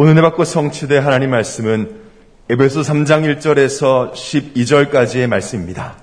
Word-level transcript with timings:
오늘 0.00 0.14
내 0.14 0.20
받고 0.22 0.44
성취될 0.44 1.04
하나님 1.04 1.30
말씀은 1.30 1.90
에베소 2.48 2.82
3장 2.82 3.24
1절에서 3.40 4.12
12절까지의 4.12 5.26
말씀입니다. 5.26 5.96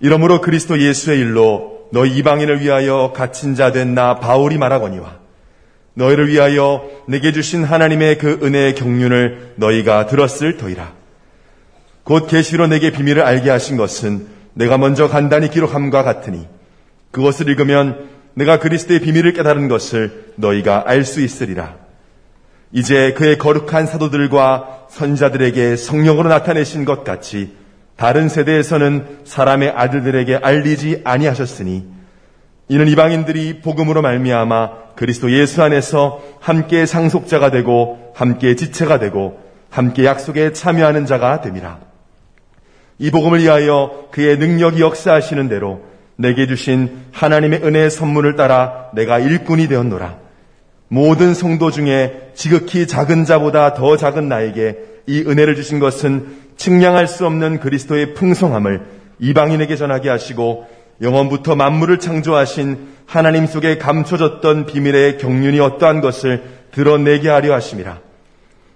이러므로 0.00 0.42
그리스도 0.42 0.78
예수의 0.78 1.18
일로 1.18 1.88
너희 1.92 2.14
이방인을 2.18 2.60
위하여 2.60 3.14
갇힌 3.16 3.54
자 3.54 3.72
된 3.72 3.94
나 3.94 4.20
바울이 4.20 4.58
말하거니와 4.58 5.16
너희를 5.94 6.28
위하여 6.28 6.84
내게 7.08 7.32
주신 7.32 7.64
하나님의 7.64 8.18
그 8.18 8.40
은혜의 8.42 8.74
경륜을 8.74 9.54
너희가 9.56 10.04
들었을 10.04 10.58
터이라. 10.58 10.92
곧 12.02 12.26
계시로 12.26 12.66
내게 12.66 12.90
비밀을 12.90 13.22
알게 13.22 13.48
하신 13.48 13.78
것은 13.78 14.26
내가 14.52 14.76
먼저 14.76 15.08
간단히 15.08 15.48
기록함과 15.48 16.02
같으니 16.02 16.46
그것을 17.12 17.48
읽으면 17.48 18.10
내가 18.34 18.58
그리스도의 18.58 19.00
비밀을 19.00 19.32
깨달은 19.32 19.68
것을 19.68 20.34
너희가 20.36 20.84
알 20.86 21.04
수 21.04 21.22
있으리라. 21.22 21.82
이제 22.74 23.12
그의 23.12 23.38
거룩한 23.38 23.86
사도들과 23.86 24.86
선자들에게 24.90 25.76
성령으로 25.76 26.28
나타내신 26.28 26.84
것 26.84 27.04
같이 27.04 27.54
다른 27.96 28.28
세대에서는 28.28 29.20
사람의 29.22 29.70
아들들에게 29.76 30.40
알리지 30.42 31.02
아니하셨으니 31.04 31.86
이는 32.68 32.88
이방인들이 32.88 33.60
복음으로 33.60 34.02
말미암아 34.02 34.94
그리스도 34.96 35.30
예수 35.30 35.62
안에서 35.62 36.20
함께 36.40 36.84
상속자가 36.84 37.52
되고 37.52 38.12
함께 38.16 38.56
지체가 38.56 38.98
되고 38.98 39.40
함께 39.70 40.04
약속에 40.04 40.52
참여하는 40.52 41.06
자가 41.06 41.42
됨이라. 41.42 41.78
이 42.98 43.10
복음을 43.12 43.40
위하여 43.40 44.08
그의 44.10 44.36
능력이 44.38 44.80
역사하시는 44.80 45.48
대로 45.48 45.82
내게 46.16 46.48
주신 46.48 47.04
하나님의 47.12 47.62
은혜의 47.62 47.90
선물을 47.90 48.34
따라 48.34 48.90
내가 48.94 49.20
일꾼이 49.20 49.68
되었노라. 49.68 50.23
모든 50.94 51.34
성도 51.34 51.72
중에 51.72 52.30
지극히 52.34 52.86
작은 52.86 53.24
자보다 53.24 53.74
더 53.74 53.96
작은 53.96 54.28
나에게 54.28 54.76
이 55.08 55.24
은혜를 55.26 55.56
주신 55.56 55.80
것은 55.80 56.28
측량할 56.56 57.08
수 57.08 57.26
없는 57.26 57.58
그리스도의 57.58 58.14
풍성함을 58.14 58.80
이방인에게 59.18 59.74
전하게 59.74 60.08
하시고 60.08 60.68
영원부터 61.02 61.56
만물을 61.56 61.98
창조하신 61.98 62.94
하나님 63.06 63.46
속에 63.46 63.76
감춰졌던 63.76 64.66
비밀의 64.66 65.18
경륜이 65.18 65.58
어떠한 65.58 66.00
것을 66.00 66.44
드러내게 66.70 67.28
하려 67.28 67.52
하심이라. 67.54 67.98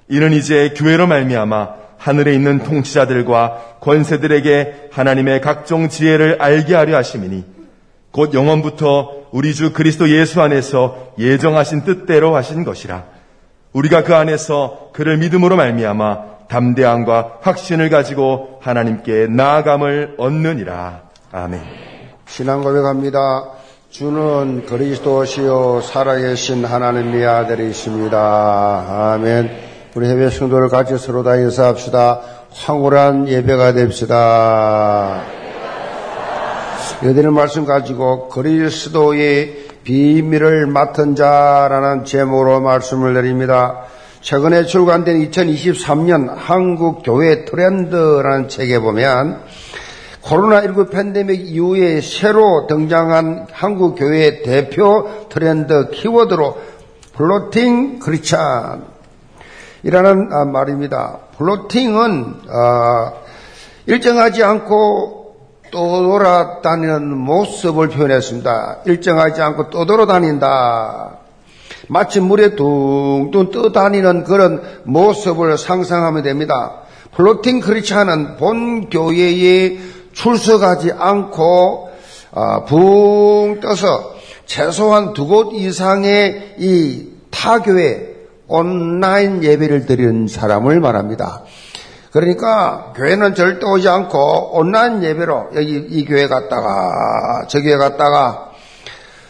이는 0.08 0.32
이제 0.32 0.74
교회로 0.76 1.06
말미암아 1.06 1.68
하늘에 1.98 2.34
있는 2.34 2.58
통치자들과 2.64 3.76
권세들에게 3.80 4.88
하나님의 4.90 5.40
각종 5.40 5.88
지혜를 5.88 6.38
알게 6.40 6.74
하려 6.74 6.96
하심이니 6.96 7.57
곧 8.10 8.34
영원부터 8.34 9.28
우리 9.30 9.54
주 9.54 9.72
그리스도 9.72 10.08
예수 10.08 10.40
안에서 10.40 11.12
예정하신 11.18 11.84
뜻대로 11.84 12.34
하신 12.34 12.64
것이라. 12.64 13.04
우리가 13.72 14.02
그 14.02 14.14
안에서 14.14 14.90
그를 14.92 15.18
믿음으로 15.18 15.56
말미암아 15.56 16.38
담대함과 16.48 17.38
확신을 17.42 17.90
가지고 17.90 18.58
하나님께 18.60 19.26
나아감을 19.28 20.14
얻느니라. 20.18 21.02
아멘. 21.30 21.60
신앙 22.26 22.62
고백합니다. 22.62 23.52
주는 23.90 24.66
그리스도시요 24.66 25.80
살아계신 25.82 26.64
하나님의 26.64 27.26
아들이십니다. 27.26 29.12
아멘. 29.14 29.50
우리 29.94 30.08
해외 30.08 30.30
성도를 30.30 30.68
같이 30.68 30.96
서로 30.98 31.22
다 31.22 31.36
인사합시다. 31.36 32.20
황홀한 32.52 33.28
예배가 33.28 33.72
됩시다. 33.72 35.22
여드는 37.00 37.32
말씀 37.32 37.64
가지고 37.64 38.28
그리스도의 38.28 39.68
비밀을 39.84 40.66
맡은 40.66 41.14
자라는 41.14 42.04
제목으로 42.04 42.60
말씀을 42.60 43.14
드립니다. 43.14 43.84
최근에 44.20 44.64
출간된 44.64 45.30
2023년 45.30 46.34
한국 46.34 47.04
교회 47.04 47.44
트렌드라는 47.44 48.48
책에 48.48 48.80
보면 48.80 49.42
코로나19 50.22 50.90
팬데믹 50.90 51.40
이후에 51.46 52.00
새로 52.00 52.66
등장한 52.66 53.46
한국 53.52 53.94
교회의 53.94 54.42
대표 54.42 55.28
트렌드 55.28 55.90
키워드로 55.90 56.58
floating 57.14 58.00
Christian 58.00 58.86
이라는 59.84 60.32
아, 60.32 60.44
말입니다. 60.46 61.18
floating은 61.38 62.34
아, 62.50 63.12
일정하지 63.86 64.42
않고 64.42 65.27
떠돌아다니는 65.70 67.16
모습을 67.16 67.88
표현했습니다. 67.88 68.78
일정하지 68.86 69.42
않고 69.42 69.70
떠돌아다닌다. 69.70 71.18
마치 71.88 72.20
물에 72.20 72.54
둥둥 72.56 73.50
떠다니는 73.50 74.24
그런 74.24 74.62
모습을 74.84 75.56
상상하면 75.56 76.22
됩니다. 76.22 76.82
플로팅 77.14 77.60
크리스찬은 77.60 78.36
본 78.36 78.90
교회에 78.90 79.78
출석하지 80.12 80.92
않고 80.92 81.90
아, 82.32 82.64
붕 82.64 83.58
떠서 83.60 84.14
최소한 84.46 85.12
두 85.14 85.26
곳 85.26 85.52
이상의 85.54 86.54
이 86.58 87.06
타교회 87.30 88.16
온라인 88.48 89.42
예배를 89.44 89.86
드리는 89.86 90.26
사람을 90.26 90.80
말합니다. 90.80 91.42
그러니까 92.12 92.92
교회는 92.96 93.34
절대 93.34 93.66
오지 93.66 93.88
않고 93.88 94.56
온라인 94.56 95.02
예배로 95.02 95.50
여기 95.54 95.86
이 95.90 96.04
교회 96.04 96.26
갔다가 96.26 97.46
저 97.48 97.60
교회 97.60 97.76
갔다가 97.76 98.52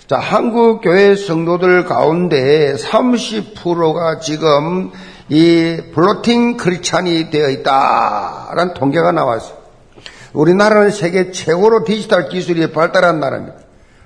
자 0.06 0.18
한국 0.18 0.80
교회 0.80 1.16
성도들 1.16 1.84
가운데 1.84 2.74
30%가 2.74 4.20
지금 4.20 4.90
이 5.28 5.82
플로팅 5.92 6.56
크리찬이 6.56 7.30
되어 7.30 7.50
있다라는 7.50 8.74
통계가 8.74 9.12
나왔어요. 9.12 9.58
우리나라는 10.32 10.90
세계 10.90 11.30
최고로 11.32 11.84
디지털 11.84 12.28
기술이 12.28 12.72
발달한 12.72 13.20
나라입니다. 13.20 13.56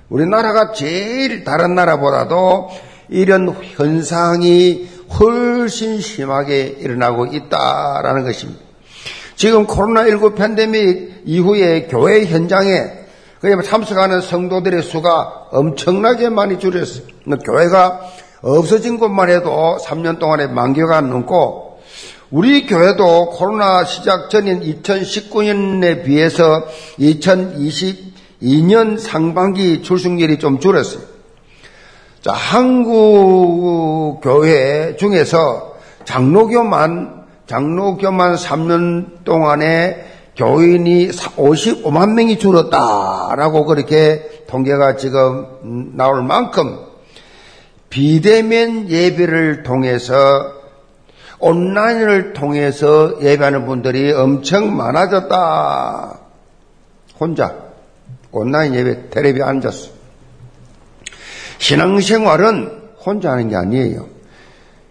우리나라가 0.09 0.73
제일 0.73 1.43
다른 1.43 1.75
나라보다도 1.75 2.69
이런 3.09 3.55
현상이 3.61 4.89
훨씬 5.19 6.01
심하게 6.01 6.75
일어나고 6.79 7.27
있다라는 7.27 8.23
것입니다. 8.23 8.61
지금 9.35 9.67
코로나19 9.67 10.35
팬데믹 10.35 11.23
이후에 11.25 11.87
교회 11.89 12.25
현장에 12.25 13.03
참석하는 13.65 14.21
성도들의 14.21 14.83
수가 14.83 15.47
엄청나게 15.51 16.29
많이 16.29 16.59
줄었어요. 16.59 17.03
교회가 17.43 17.99
없어진 18.41 18.97
것만 18.97 19.29
해도 19.29 19.77
3년 19.81 20.19
동안에 20.19 20.47
만 20.47 20.73
개가 20.73 21.01
넘고 21.01 21.79
우리 22.31 22.65
교회도 22.65 23.31
코로나 23.31 23.83
시작 23.83 24.29
전인 24.29 24.61
2019년에 24.61 26.03
비해서 26.03 26.65
2022년 26.99 28.97
상반기 28.97 29.83
출석률이 29.83 30.39
좀 30.39 30.59
줄었어요. 30.59 31.12
자, 32.23 32.31
한국 32.31 34.21
교회 34.23 34.95
중에서 34.95 35.75
장로교만, 36.05 37.25
장로교만 37.47 38.35
3년 38.35 39.25
동안에 39.25 40.05
교인이 40.37 41.09
55만 41.09 42.13
명이 42.13 42.39
줄었다라고 42.39 43.65
그렇게 43.65 44.45
통계가 44.47 44.95
지금 44.95 45.91
나올 45.97 46.23
만큼 46.23 46.79
비대면 47.89 48.89
예배를 48.89 49.63
통해서 49.63 50.15
온라인을 51.39 52.31
통해서 52.31 53.21
예배하는 53.21 53.65
분들이 53.65 54.13
엄청 54.13 54.77
많아졌다. 54.77 56.19
혼자 57.19 57.53
온라인 58.31 58.75
예배 58.75 59.09
테레비 59.09 59.43
앉았어. 59.43 60.02
신앙생활은 61.63 62.81
혼자 63.05 63.31
하는 63.31 63.47
게 63.47 63.55
아니에요. 63.55 64.09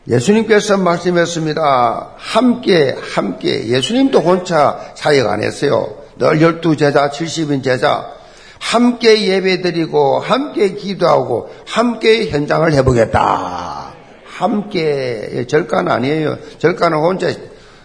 예수님께서 0.09 0.78
말씀했습니다. 0.78 2.12
함께, 2.17 2.96
함께. 3.14 3.69
예수님도 3.69 4.20
혼자 4.20 4.81
사역 4.94 5.29
안 5.29 5.43
했어요. 5.43 5.99
늘 6.19 6.41
열두 6.41 6.76
제자, 6.76 7.11
70인 7.11 7.62
제자. 7.62 8.11
함께 8.58 9.29
예배 9.29 9.61
드리고, 9.61 10.20
함께 10.20 10.73
기도하고, 10.73 11.50
함께 11.67 12.31
현장을 12.31 12.73
해보겠다. 12.73 13.93
함께. 14.25 15.44
절간 15.49 15.88
아니에요. 15.88 16.38
절간은 16.58 16.99
혼자, 16.99 17.31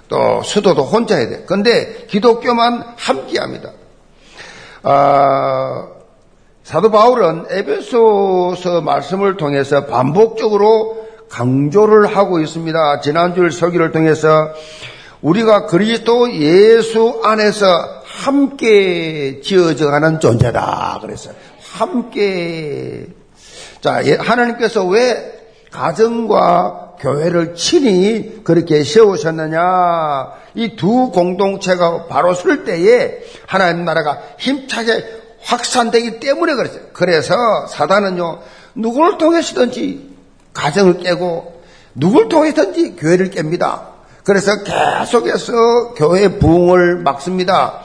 또 0.08 0.42
수도도 0.44 0.84
혼자 0.84 1.18
해야 1.18 1.28
돼. 1.28 1.44
근데 1.46 2.06
기독교만 2.08 2.86
함께 2.96 3.38
합니다. 3.38 3.72
아, 4.84 5.97
사도 6.68 6.92
바울은 6.92 7.46
에베소서 7.50 8.82
말씀을 8.82 9.38
통해서 9.38 9.86
반복적으로 9.86 11.08
강조를 11.30 12.08
하고 12.08 12.42
있습니다. 12.42 13.00
지난주 13.00 13.50
설교를 13.50 13.94
통해서 13.94 14.50
우리가 15.22 15.68
그리스도 15.68 16.30
예수 16.34 17.22
안에서 17.24 17.64
함께 18.04 19.40
지어져 19.40 19.90
가는 19.90 20.20
존재다. 20.20 21.00
그래서 21.04 21.30
함께 21.72 23.08
자 23.80 24.06
예, 24.06 24.16
하나님께서 24.16 24.86
왜 24.86 25.40
가정과 25.72 26.96
교회를 27.00 27.56
친히 27.56 28.44
그렇게 28.44 28.84
세우셨느냐? 28.84 30.34
이 30.56 30.76
두 30.76 31.12
공동체가 31.12 32.08
바로 32.08 32.34
설 32.34 32.66
때에 32.66 33.20
하나님 33.46 33.86
나라가 33.86 34.20
힘차게 34.40 35.17
확산되기 35.48 36.20
때문에 36.20 36.56
그랬어요. 36.56 36.82
그래서 36.94 37.34
사단은요, 37.68 38.40
누구를 38.76 39.18
통해서든지 39.18 40.16
가정을 40.54 41.00
깨고 41.00 41.64
누구를 41.96 42.28
통해서든지 42.28 42.98
교회를 42.98 43.32
깹니다. 43.32 43.82
그래서 44.24 44.52
계속해서 44.64 45.94
교회 45.96 46.38
부흥을 46.38 46.98
막습니다. 46.98 47.82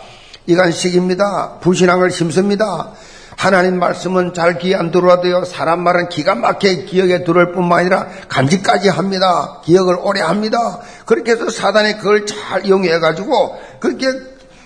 이간식입니다. 0.46 1.58
불신앙을 1.60 2.10
심습니다. 2.10 2.90
하나님 3.36 3.78
말씀은 3.78 4.34
잘 4.34 4.58
귀에 4.58 4.74
안 4.74 4.90
들어와도요, 4.90 5.44
사람 5.44 5.82
말은 5.82 6.08
기가 6.08 6.34
막히게 6.34 6.84
기억에 6.84 7.24
들어올 7.24 7.52
뿐만 7.52 7.80
아니라 7.80 8.08
간직까지 8.28 8.88
합니다. 8.88 9.60
기억을 9.64 9.96
오래 10.00 10.20
합니다. 10.20 10.80
그렇게 11.06 11.32
해서 11.32 11.48
사단이 11.48 11.98
그걸 11.98 12.26
잘 12.26 12.66
이용해가지고, 12.66 13.58
그렇게 13.80 14.06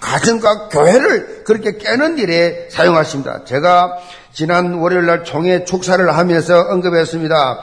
가정과 0.00 0.69
교회를 0.69 1.44
그렇게 1.44 1.78
깨는 1.78 2.19
일에 2.19 2.69
사용하십니다. 2.70 3.44
제가 3.44 3.96
지난 4.32 4.75
월요일 4.75 5.06
날 5.06 5.25
총회 5.25 5.64
축사를 5.64 6.16
하면서 6.16 6.60
언급했습니다. 6.60 7.60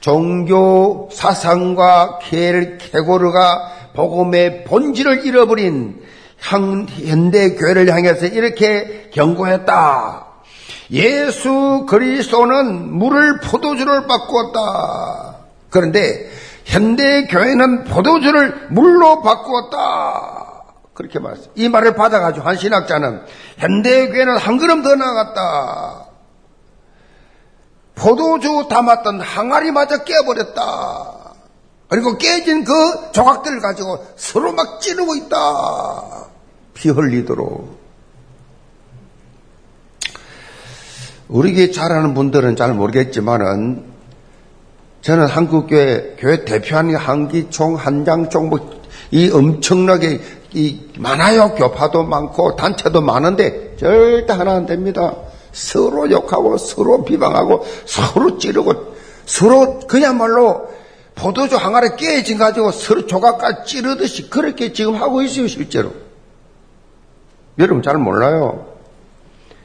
종교 0.00 1.08
사상과 1.12 2.18
케르케고르가 2.22 3.72
복음의 3.94 4.64
본질을 4.64 5.24
잃어버린 5.24 6.02
현대 6.38 7.54
교회를 7.54 7.90
향해서 7.90 8.26
이렇게 8.26 9.08
경고했다. 9.12 10.26
예수 10.90 11.86
그리스도는 11.88 12.92
물을 12.92 13.40
포도주를 13.40 14.06
바꾸었다. 14.06 15.36
그런데 15.70 16.30
현대 16.64 17.24
교회는 17.24 17.84
포도주를 17.84 18.68
물로 18.70 19.22
바꾸었다. 19.22 20.53
그렇게 20.94 21.18
말했어요. 21.18 21.50
이 21.56 21.68
말을 21.68 21.94
받아가지고 21.94 22.46
한 22.46 22.56
신학자는 22.56 23.22
현대 23.58 24.08
교회는 24.08 24.36
한 24.38 24.58
걸음 24.58 24.82
더 24.82 24.94
나아갔다. 24.94 26.06
포도주 27.96 28.66
담았던 28.70 29.20
항아리마저 29.20 30.04
깨버렸다. 30.04 31.34
그리고 31.88 32.16
깨진 32.16 32.64
그 32.64 32.72
조각들을 33.12 33.60
가지고 33.60 34.06
서로 34.16 34.52
막 34.52 34.80
찌르고 34.80 35.14
있다. 35.16 35.36
피 36.74 36.88
흘리도록. 36.88 37.84
우리 41.28 41.54
교회 41.54 41.70
잘하는 41.70 42.14
분들은 42.14 42.56
잘 42.56 42.74
모르겠지만은 42.74 43.92
저는 45.02 45.26
한국교회 45.26 46.16
교회 46.18 46.44
대표하는 46.44 46.96
한기총, 46.96 47.76
한장총, 47.76 48.48
뭐, 48.48 48.82
이 49.10 49.30
엄청나게 49.30 50.20
이 50.54 50.80
많아요. 50.98 51.54
교파도 51.54 52.04
많고 52.04 52.54
단체도 52.56 53.00
많은데 53.00 53.76
절대 53.76 54.32
하나 54.32 54.54
안 54.54 54.66
됩니다. 54.66 55.14
서로 55.52 56.10
욕하고 56.10 56.56
서로 56.56 57.04
비방하고 57.04 57.66
서로 57.86 58.38
찌르고 58.38 58.94
서로 59.26 59.80
그야말로 59.80 60.68
포도주 61.16 61.56
항아리 61.56 61.96
깨진 61.96 62.38
가지고 62.38 62.70
서로 62.70 63.06
조각까지 63.06 63.72
찌르듯이 63.72 64.30
그렇게 64.30 64.72
지금 64.72 64.94
하고 64.94 65.22
있어요 65.22 65.48
실제로. 65.48 65.92
여러분 67.58 67.82
잘 67.82 67.98
몰라요. 67.98 68.66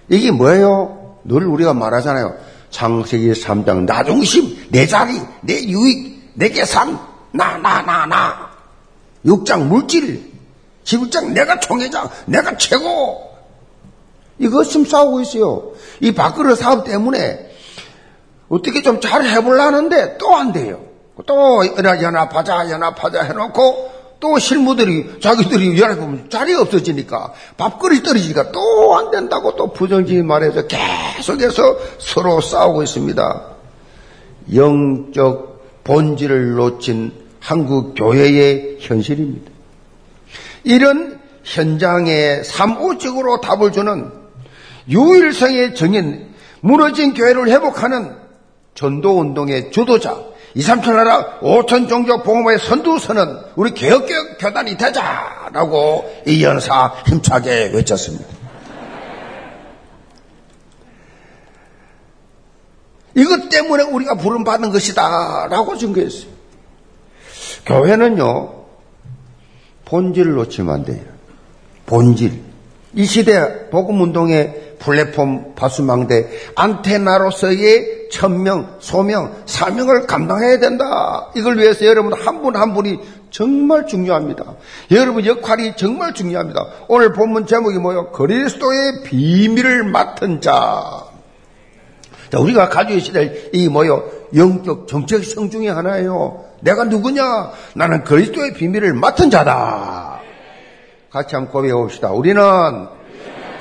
이게 0.09 0.31
뭐예요? 0.31 1.17
늘 1.23 1.45
우리가 1.45 1.73
말하잖아요. 1.73 2.35
창세기 2.71 3.31
3장 3.31 3.85
나 3.85 4.03
중심, 4.03 4.57
내 4.69 4.85
자리, 4.85 5.19
내 5.41 5.63
유익, 5.63 6.31
내 6.33 6.49
계산, 6.49 6.99
나, 7.31 7.57
나, 7.57 7.81
나, 7.81 8.05
나. 8.05 8.49
6장 9.25 9.63
물질, 9.63 10.28
11장 10.83 11.31
내가 11.33 11.59
총회장, 11.59 12.09
내가 12.25 12.57
최고. 12.57 13.29
이거 14.37 14.63
지금 14.63 14.85
싸우고 14.85 15.21
있어요. 15.21 15.73
이 15.99 16.13
밥그릇 16.13 16.57
사업 16.57 16.85
때문에 16.85 17.49
어떻게 18.49 18.81
좀 18.81 18.99
잘 19.01 19.25
해보려는데 19.25 20.17
또 20.17 20.35
안 20.35 20.51
돼요. 20.53 20.79
또 21.25 21.61
연합하자, 21.83 22.69
연합하자 22.71 23.23
해놓고 23.23 23.91
또 24.21 24.39
실무들이 24.39 25.19
자기들이 25.21 25.79
연합하면 25.79 26.29
자리 26.29 26.53
없어지니까 26.55 27.33
밥그릇이 27.57 28.03
떨어지니까 28.03 28.51
또 28.51 28.95
안 28.97 29.11
된다고 29.11 29.55
또 29.55 29.71
부정적인 29.71 30.25
말해서 30.25 30.63
계속해서 30.67 31.77
서로 31.99 32.39
싸우고 32.41 32.83
있습니다. 32.83 33.45
영적 34.55 35.83
본질을 35.83 36.55
놓친 36.55 37.11
한국 37.39 37.93
교회의 37.95 38.77
현실입니다. 38.79 39.51
이런 40.63 41.19
현장에 41.43 42.43
삼오적으로 42.43 43.41
답을 43.41 43.71
주는 43.71 44.11
유일성의 44.89 45.75
정인 45.75 46.33
무너진 46.61 47.13
교회를 47.13 47.49
회복하는 47.49 48.15
전도운동의 48.75 49.71
주도자 49.71 50.17
2, 50.55 50.61
3천 50.61 50.93
나라 50.93 51.39
5천 51.41 51.87
종족 51.87 52.23
복음의 52.23 52.57
선두선은 52.59 53.39
우리 53.55 53.73
개혁교육 53.73 54.37
교단이 54.39 54.77
되자라고 54.77 56.21
이 56.25 56.43
연사 56.43 56.93
힘차게 57.07 57.71
외쳤습니다. 57.73 58.25
이것 63.15 63.49
때문에 63.49 63.83
우리가 63.83 64.15
부름받은 64.15 64.71
것이다 64.71 65.47
라고 65.49 65.77
증거했어요. 65.77 66.31
교회는요, 67.65 68.58
본질을 69.89 70.33
놓치면 70.33 70.73
안 70.73 70.85
돼요. 70.85 71.01
본질. 71.85 72.39
이 72.93 73.05
시대 73.05 73.69
복음운동의 73.69 74.75
플랫폼 74.79 75.53
바수망대 75.55 76.29
안테나로서의 76.55 78.09
천명, 78.11 78.77
소명, 78.79 79.35
사명을 79.45 80.07
감당해야 80.07 80.59
된다. 80.59 81.29
이걸 81.35 81.57
위해서 81.57 81.85
여러분 81.85 82.13
한 82.13 82.41
분한 82.41 82.61
한 82.61 82.73
분이 82.73 82.99
정말 83.29 83.85
중요합니다. 83.85 84.55
여러분 84.91 85.25
역할이 85.25 85.75
정말 85.75 86.13
중요합니다. 86.13 86.65
오늘 86.87 87.13
본문 87.13 87.45
제목이 87.45 87.77
뭐요? 87.77 88.11
그리스도의 88.11 89.03
비밀을 89.03 89.83
맡은 89.83 90.41
자. 90.41 91.03
자, 92.31 92.39
우리가 92.39 92.69
가지고 92.69 92.99
있어야 92.99 93.29
이 93.53 93.67
뭐요? 93.67 94.03
영적 94.35 94.87
정체성 94.87 95.49
중의 95.49 95.71
하나예요. 95.71 96.48
내가 96.61 96.83
누구냐? 96.85 97.51
나는 97.75 98.03
그리스도의 98.03 98.53
비밀을 98.53 98.93
맡은 98.93 99.29
자다. 99.29 100.19
같이 101.09 101.35
한번 101.35 101.51
고백해 101.51 101.73
봅시다. 101.73 102.11
우리는 102.11 102.41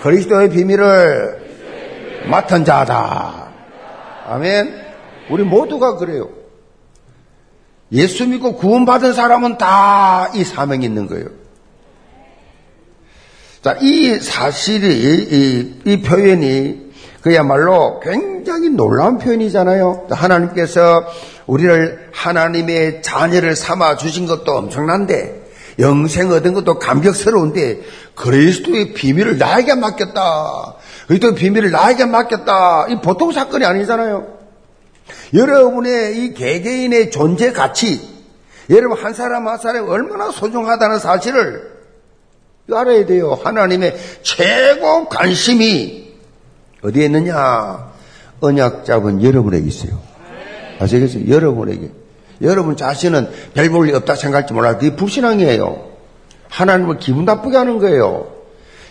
그리스도의 0.03 0.51
비밀을 0.51 2.27
맡은 2.29 2.65
자다. 2.65 3.49
아멘. 4.27 4.87
우리 5.31 5.45
모두가 5.45 5.97
그래요. 5.97 6.29
예수 7.93 8.27
믿고 8.27 8.57
구원받은 8.57 9.15
사람은 9.15 9.57
다 9.59 10.29
이 10.35 10.45
사명이 10.45 10.85
있는 10.85 11.07
거예요. 11.07 11.27
자, 13.63 13.77
이 13.81 14.15
사실이, 14.19 14.87
이, 15.31 15.81
이 15.85 16.03
표현이 16.03 16.88
그야말로 17.21 18.01
굉장히 18.01 18.71
놀라운 18.71 19.19
표현이잖아요. 19.19 20.07
하나님께서 20.11 21.05
우리를 21.47 22.11
하나님의 22.13 23.03
자녀를 23.03 23.57
삼아 23.57 23.97
주신 23.97 24.27
것도 24.27 24.53
엄청난데, 24.53 25.49
영생 25.81 26.31
얻은 26.31 26.55
것도 26.55 26.79
감격스러운데, 26.79 27.81
그리스도의 28.15 28.95
비밀을 28.95 29.39
나에게 29.39 29.75
맡겼다. 29.75 30.75
그리스도의 31.07 31.35
비밀을 31.35 31.71
나에게 31.71 32.05
맡겼다. 32.05 32.87
이 32.89 33.01
보통 33.01 33.33
사건이 33.33 33.65
아니잖아요. 33.65 34.39
여러분의 35.35 36.19
이 36.19 36.35
개개인의 36.35 37.11
존재 37.11 37.53
가치, 37.53 38.01
여러분 38.71 38.99
한 38.99 39.15
사람 39.15 39.49
한 39.49 39.59
사람이 39.59 39.89
얼마나 39.89 40.31
소중하다는 40.31 40.99
사실을 40.99 41.79
알아야 42.71 43.07
돼요. 43.07 43.39
하나님의 43.43 43.97
최고 44.23 45.09
관심이 45.09 46.08
어디에 46.83 47.07
있느냐? 47.07 47.93
언약 48.41 48.85
잡은 48.85 49.23
여러분에게 49.23 49.67
있어요. 49.67 49.99
아시겠어요? 50.81 51.29
여러분에게. 51.29 51.91
여러분 52.43 52.77
자신은 52.77 53.29
별 53.55 53.69
볼일 53.71 53.95
없다 53.97 54.15
생각할지 54.15 54.53
몰라도 54.55 54.79
그게 54.79 54.95
불신앙이에요. 54.95 55.89
하나님을 56.49 56.99
기분 56.99 57.25
나쁘게 57.25 57.57
하는 57.57 57.79
거예요. 57.79 58.29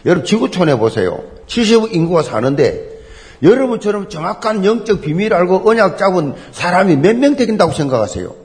여러분 0.06 0.25
지구촌에 0.25 0.75
보세요. 0.77 1.24
70억 1.48 1.94
인구가 1.94 2.24
사는데 2.24 2.98
여러분처럼 3.41 4.10
정확한 4.10 4.65
영적 4.65 5.01
비밀 5.01 5.34
알고 5.34 5.70
언약 5.70 5.98
잡은 5.98 6.34
사람이 6.51 6.98
몇 6.98 7.15
명 7.15 7.36
되긴다고 7.36 7.72
생각하세요? 7.72 8.36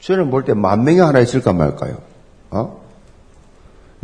저는 0.00 0.30
볼 0.30 0.44
때 0.44 0.54
만 0.54 0.84
명이 0.84 1.00
하나 1.00 1.18
있을까 1.18 1.52
말까요? 1.52 1.98
어? 2.50 2.80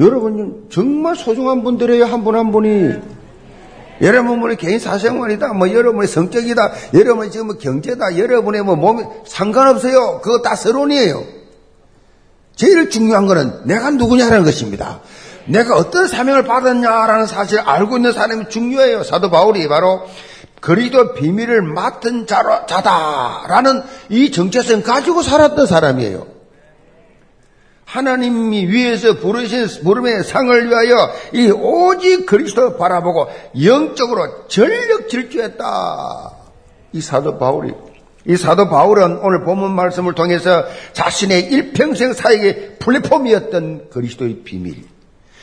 여러분 0.01 0.67
정말 0.71 1.15
소중한 1.15 1.63
분들이에요 1.63 2.05
한 2.07 2.25
분한 2.25 2.47
한 2.47 2.53
분이 2.53 2.95
여러분의 4.01 4.57
개인 4.57 4.79
사생활이다, 4.79 5.53
뭐 5.53 5.73
여러분의 5.73 6.09
성격이다, 6.09 6.73
여러분의 6.95 7.31
지금 7.31 7.47
뭐 7.47 7.57
경제다, 7.57 8.19
여러분의 8.19 8.63
뭐 8.63 8.77
몸이 8.77 9.05
상관없어요. 9.27 10.21
그거 10.21 10.43
다 10.43 10.57
서론이에요. 10.57 11.23
제일 12.57 12.91
중요한 12.91 13.27
거는 13.27 13.63
내가 13.65 13.91
누구냐라는 13.91 14.45
것입니다. 14.45 15.01
내가 15.47 15.77
어떤 15.77 16.09
사명을 16.09 16.45
받았냐라는 16.45 17.27
사실을 17.27 17.63
알고 17.67 17.97
있는 17.97 18.13
사람이 18.13 18.49
중요해요. 18.49 19.03
사도 19.03 19.31
바울이 19.31 19.69
바로 19.69 20.07
그리스도 20.61 21.13
비밀을 21.15 21.61
맡은 21.63 22.27
자라, 22.27 22.65
자다라는 22.67 23.83
이 24.09 24.31
정체성 24.31 24.83
가지고 24.83 25.23
살았던 25.23 25.67
사람이에요. 25.67 26.34
하나님이 27.95 28.67
위에서 28.67 29.19
부르신 29.19 29.85
부름의 29.85 30.25
상을 30.25 30.69
위하여 30.69 31.13
이 31.33 31.49
오직 31.49 32.27
그리스도 32.27 32.77
바라보고 32.77 33.29
영적으로 33.63 34.49
전력 34.49 35.09
질주했다. 35.09 36.31
이 36.93 37.01
사도 37.01 37.39
바울이 37.39 37.73
이 38.27 38.37
사도 38.37 38.69
바울은 38.69 39.19
오늘 39.19 39.45
본문 39.45 39.77
말씀을 39.77 40.15
통해서 40.15 40.65
자신의 40.93 41.53
일평생 41.53 42.15
사역의 42.15 42.79
플랫폼이었던 42.81 43.91
그리스도의 43.91 44.41
비밀. 44.43 44.75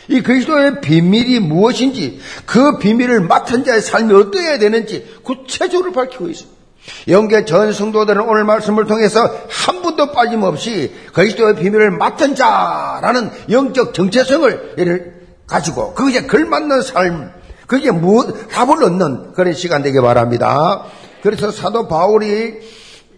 이 0.10 0.22
그리스도의 0.22 0.82
비밀이 0.82 1.40
무엇인지 1.40 2.20
그 2.46 2.80
비밀을 2.80 3.22
맡은 3.22 3.64
자의 3.64 3.80
삶이 3.80 4.14
어떠해야 4.14 4.60
되는지 4.60 5.20
구체적으로 5.24 5.94
밝히고 5.94 6.28
있습니다. 6.28 6.61
영계 7.08 7.46
전 7.46 7.72
성도들은 7.72 8.22
오늘 8.22 8.44
말씀을 8.44 8.86
통해서 8.86 9.22
한 9.50 9.82
분도 9.82 10.12
빠짐없이 10.12 10.94
그리스도의 11.14 11.56
비밀을 11.56 11.92
맡은 11.92 12.36
자라는 12.36 13.32
영적 13.50 13.94
정체성을 13.94 15.22
가지고 15.48 15.94
그것에 15.94 16.28
걸맞는 16.28 16.82
삶, 16.82 17.32
그게 17.68 17.92
무, 17.92 18.48
답을 18.50 18.84
얻는 18.84 19.34
그런 19.34 19.54
시간 19.54 19.84
되길 19.84 20.02
바랍니다. 20.02 20.86
그래서 21.22 21.52
사도 21.52 21.88
바울이 21.88 22.60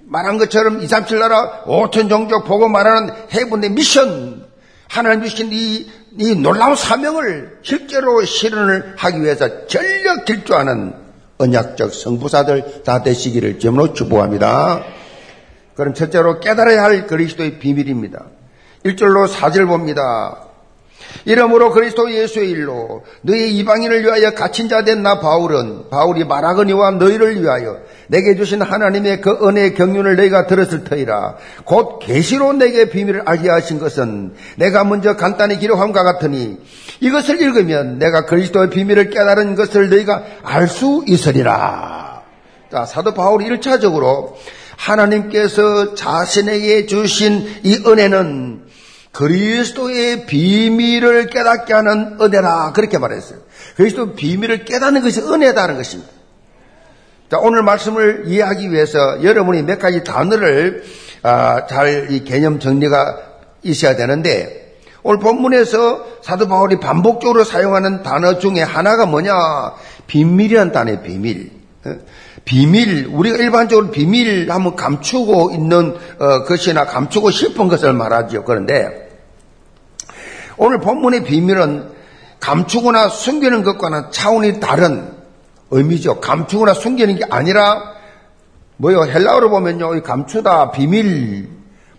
말한 0.05 0.38
것처럼 0.38 0.82
2, 0.82 0.88
3, 0.88 1.05
7 1.05 1.20
나라 1.20 1.63
5천 1.65 2.10
종족 2.10 2.46
보고 2.46 2.67
말하는 2.67 3.13
해분의 3.32 3.72
미션, 3.72 4.46
하나님 4.89 5.24
주신 5.24 5.50
이, 5.51 5.89
이 6.20 6.36
놀라운 6.36 6.75
사명을 6.75 7.60
실제로 7.63 8.24
실현을 8.24 8.96
하기 8.98 9.22
위해서 9.22 9.65
전력 9.67 10.25
질주하는 10.25 11.02
언약적 11.47 11.93
성부사들 11.93 12.83
다 12.83 13.03
되시기를 13.03 13.59
점으로 13.59 13.93
축복합니다. 13.93 14.83
그럼 15.75 15.93
첫째로 15.93 16.39
깨달아야 16.39 16.83
할 16.83 17.07
그리스도의 17.07 17.59
비밀입니다. 17.59 18.25
1절로 18.85 19.27
4절 19.27 19.67
봅니다. 19.67 20.39
이러므로 21.25 21.71
그리스도 21.71 22.12
예수의 22.12 22.50
일로 22.50 23.03
너희 23.21 23.55
이방인을 23.57 24.03
위하여 24.03 24.31
갇힌 24.31 24.69
자 24.69 24.83
된 24.83 25.03
나 25.03 25.19
바울은 25.19 25.89
바울이 25.89 26.23
말하거니와 26.25 26.91
너희를 26.91 27.41
위하여 27.41 27.77
내게 28.07 28.36
주신 28.36 28.62
하나님의 28.62 29.22
그 29.22 29.48
은혜의 29.48 29.75
경륜을 29.75 30.15
너희가 30.15 30.48
들었을 30.48 30.83
터이라 30.83 31.36
곧 31.63 32.00
계시로 32.00 32.53
내게 32.53 32.89
비밀을 32.89 33.24
알게 33.25 33.50
하신 33.50 33.79
것은 33.79 34.33
내가 34.57 34.83
먼저 34.83 35.15
간단히 35.15 35.57
기록함과 35.60 36.03
같으니 36.03 36.57
이것을 37.00 37.41
읽으면 37.41 38.00
내가 38.00 38.25
그리스도의 38.25 38.69
비밀을 38.69 39.10
깨달은 39.10 39.55
것을 39.55 39.89
너희가 39.89 40.24
알 40.43 40.67
수 40.67 41.03
있으리라. 41.07 42.24
자, 42.72 42.86
사도 42.86 43.13
바울이 43.13 43.48
1차적으로 43.50 44.33
하나님께서 44.77 45.93
자신에게 45.93 46.88
주신 46.88 47.48
이 47.63 47.83
은혜는 47.86 48.63
그리스도의 49.12 50.25
비밀을 50.25 51.27
깨닫게 51.27 51.74
하는 51.74 52.17
은혜라 52.19 52.74
그렇게 52.74 52.98
말했어요. 52.98 53.39
그리스도 53.75 54.13
비밀을 54.15 54.65
깨닫는 54.65 55.03
것이 55.03 55.22
은혜다는 55.22 55.75
것입니다. 55.75 56.12
자, 57.33 57.39
오늘 57.39 57.63
말씀을 57.63 58.25
이해하기 58.27 58.71
위해서 58.71 59.23
여러분이 59.23 59.63
몇 59.63 59.79
가지 59.79 60.03
단어를 60.03 60.83
아, 61.23 61.65
잘이 61.65 62.23
개념 62.25 62.59
정리가 62.59 63.17
있어야 63.63 63.95
되는데 63.95 64.77
오늘 65.01 65.19
본문에서 65.19 66.19
사도 66.21 66.47
바울이 66.47 66.79
반복적으로 66.79 67.43
사용하는 67.43 68.03
단어 68.03 68.37
중에 68.37 68.61
하나가 68.61 69.07
뭐냐? 69.07 69.33
비밀이란 70.05 70.73
단어의 70.73 71.01
비밀. 71.01 71.49
어? 71.85 71.95
비밀, 72.45 73.07
우리가 73.11 73.37
일반적으로 73.37 73.89
비밀 73.89 74.51
하면 74.51 74.75
감추고 74.75 75.53
있는 75.55 75.95
어, 76.19 76.43
것이나 76.43 76.85
감추고 76.85 77.31
싶은 77.31 77.67
것을 77.67 77.93
말하죠. 77.93 78.43
그런데 78.43 79.09
오늘 80.57 80.79
본문의 80.81 81.23
비밀은 81.23 81.93
감추거나 82.39 83.09
숨기는 83.09 83.63
것과는 83.63 84.11
차원이 84.11 84.59
다른 84.59 85.23
의미죠. 85.74 86.20
감추거나 86.20 86.74
숨기는 86.74 87.15
게 87.15 87.25
아니라 87.30 87.94
뭐요? 88.77 89.03
헬라어로 89.03 89.50
보면요, 89.50 90.01
감추다, 90.03 90.72
비밀, 90.72 91.48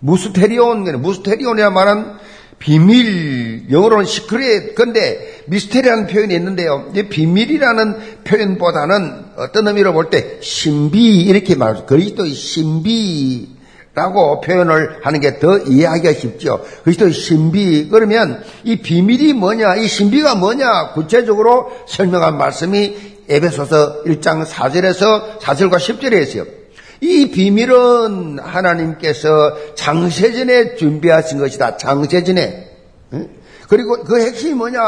무스테리온, 0.00 1.00
무스테리온이야 1.00 1.70
말한 1.70 2.18
비밀, 2.58 3.70
영어로는 3.70 4.04
시크릿. 4.06 4.74
근데 4.74 5.42
미스테리라는 5.46 6.06
표현이 6.06 6.34
있는데요. 6.34 6.90
이 6.94 7.02
비밀이라는 7.04 7.96
표현보다는 8.24 9.24
어떤 9.36 9.68
의미로 9.68 9.92
볼 9.92 10.10
때 10.10 10.38
신비 10.40 11.22
이렇게 11.22 11.54
말하죠. 11.54 11.86
그리스도의 11.86 12.32
신비 12.32 13.48
라고 13.94 14.40
표현을 14.40 14.98
하는 15.02 15.20
게 15.20 15.38
더 15.38 15.58
이해하기가 15.58 16.14
쉽죠. 16.14 16.64
그리스도의 16.84 17.12
신비. 17.12 17.88
그러면 17.90 18.42
이 18.64 18.76
비밀이 18.76 19.34
뭐냐, 19.34 19.76
이 19.76 19.86
신비가 19.86 20.34
뭐냐, 20.34 20.92
구체적으로 20.94 21.70
설명한 21.86 22.36
말씀이 22.36 23.13
에베소서 23.28 24.04
1장 24.04 24.44
4절에서 24.44 25.38
4절과 25.38 25.76
10절에 25.76 26.22
있어요. 26.22 26.44
이 27.00 27.30
비밀은 27.30 28.38
하나님께서 28.38 29.74
장세전에 29.74 30.76
준비하신 30.76 31.38
것이다. 31.38 31.76
장세전에. 31.76 32.70
그리고 33.68 34.04
그 34.04 34.20
핵심이 34.20 34.54
뭐냐? 34.54 34.80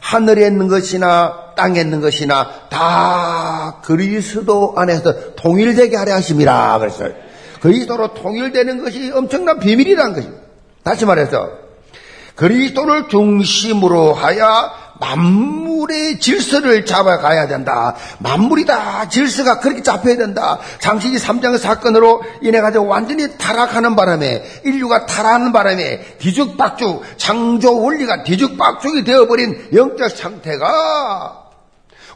하늘에 0.00 0.46
있는 0.46 0.68
것이나 0.68 1.54
땅에 1.56 1.80
있는 1.80 2.00
것이나 2.00 2.68
다 2.70 3.80
그리스도 3.84 4.74
안에서 4.76 5.34
통일되게 5.34 5.96
하려 5.96 6.14
하심이라 6.14 6.78
그랬어요. 6.78 7.12
그리스도로 7.60 8.14
통일되는 8.14 8.82
것이 8.84 9.10
엄청난 9.12 9.58
비밀이라는 9.58 10.14
것입니다. 10.14 10.42
다시 10.84 11.04
말해서 11.04 11.50
그리스도를 12.36 13.08
중심으로 13.08 14.14
하여 14.14 14.70
만물의 15.00 16.18
질서를 16.20 16.84
잡아가야 16.84 17.46
된다. 17.46 17.94
만물이 18.18 18.64
다 18.64 19.08
질서가 19.08 19.60
그렇게 19.60 19.82
잡혀야 19.82 20.16
된다. 20.16 20.58
장시기 20.80 21.16
3장 21.16 21.58
사건으로 21.58 22.22
인해 22.42 22.60
가지고 22.60 22.86
완전히 22.86 23.36
타락하는 23.36 23.96
바람에 23.96 24.42
인류가 24.64 25.06
타락하는 25.06 25.52
바람에 25.52 26.16
뒤죽박죽 26.18 27.02
창조 27.16 27.80
원리가 27.80 28.24
뒤죽박죽이 28.24 29.04
되어버린 29.04 29.68
영적 29.72 30.10
상태가 30.10 31.44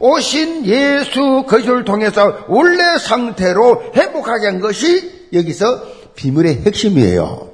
오신 0.01 0.67
예수 0.67 1.45
그리스도를 1.49 1.85
통해서 1.85 2.45
원래 2.49 2.99
상태로 2.99 3.93
회복하게 3.95 4.47
한 4.47 4.61
것이 4.61 5.29
여기서 5.33 5.83
비밀의 6.17 6.63
핵심이에요. 6.67 7.52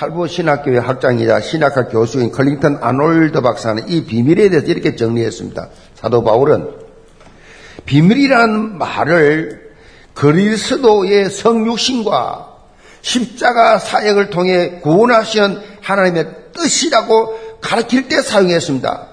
탈보 0.00 0.28
신학교의 0.28 0.80
학장이자 0.80 1.40
신학학 1.40 1.90
교수인 1.90 2.32
클링턴 2.32 2.78
아놀드 2.80 3.42
박사는 3.42 3.86
이 3.90 4.06
비밀에 4.06 4.48
대해서 4.48 4.66
이렇게 4.68 4.96
정리했습니다. 4.96 5.68
사도 5.94 6.24
바울은 6.24 6.70
비밀이라는 7.84 8.78
말을 8.78 9.72
그리스도의 10.14 11.28
성육신과 11.28 12.48
십자가 13.02 13.78
사역을 13.78 14.30
통해 14.30 14.80
구원하시는 14.80 15.60
하나님의 15.82 16.28
뜻이라고 16.54 17.58
가르칠 17.60 18.08
때 18.08 18.22
사용했습니다. 18.22 19.06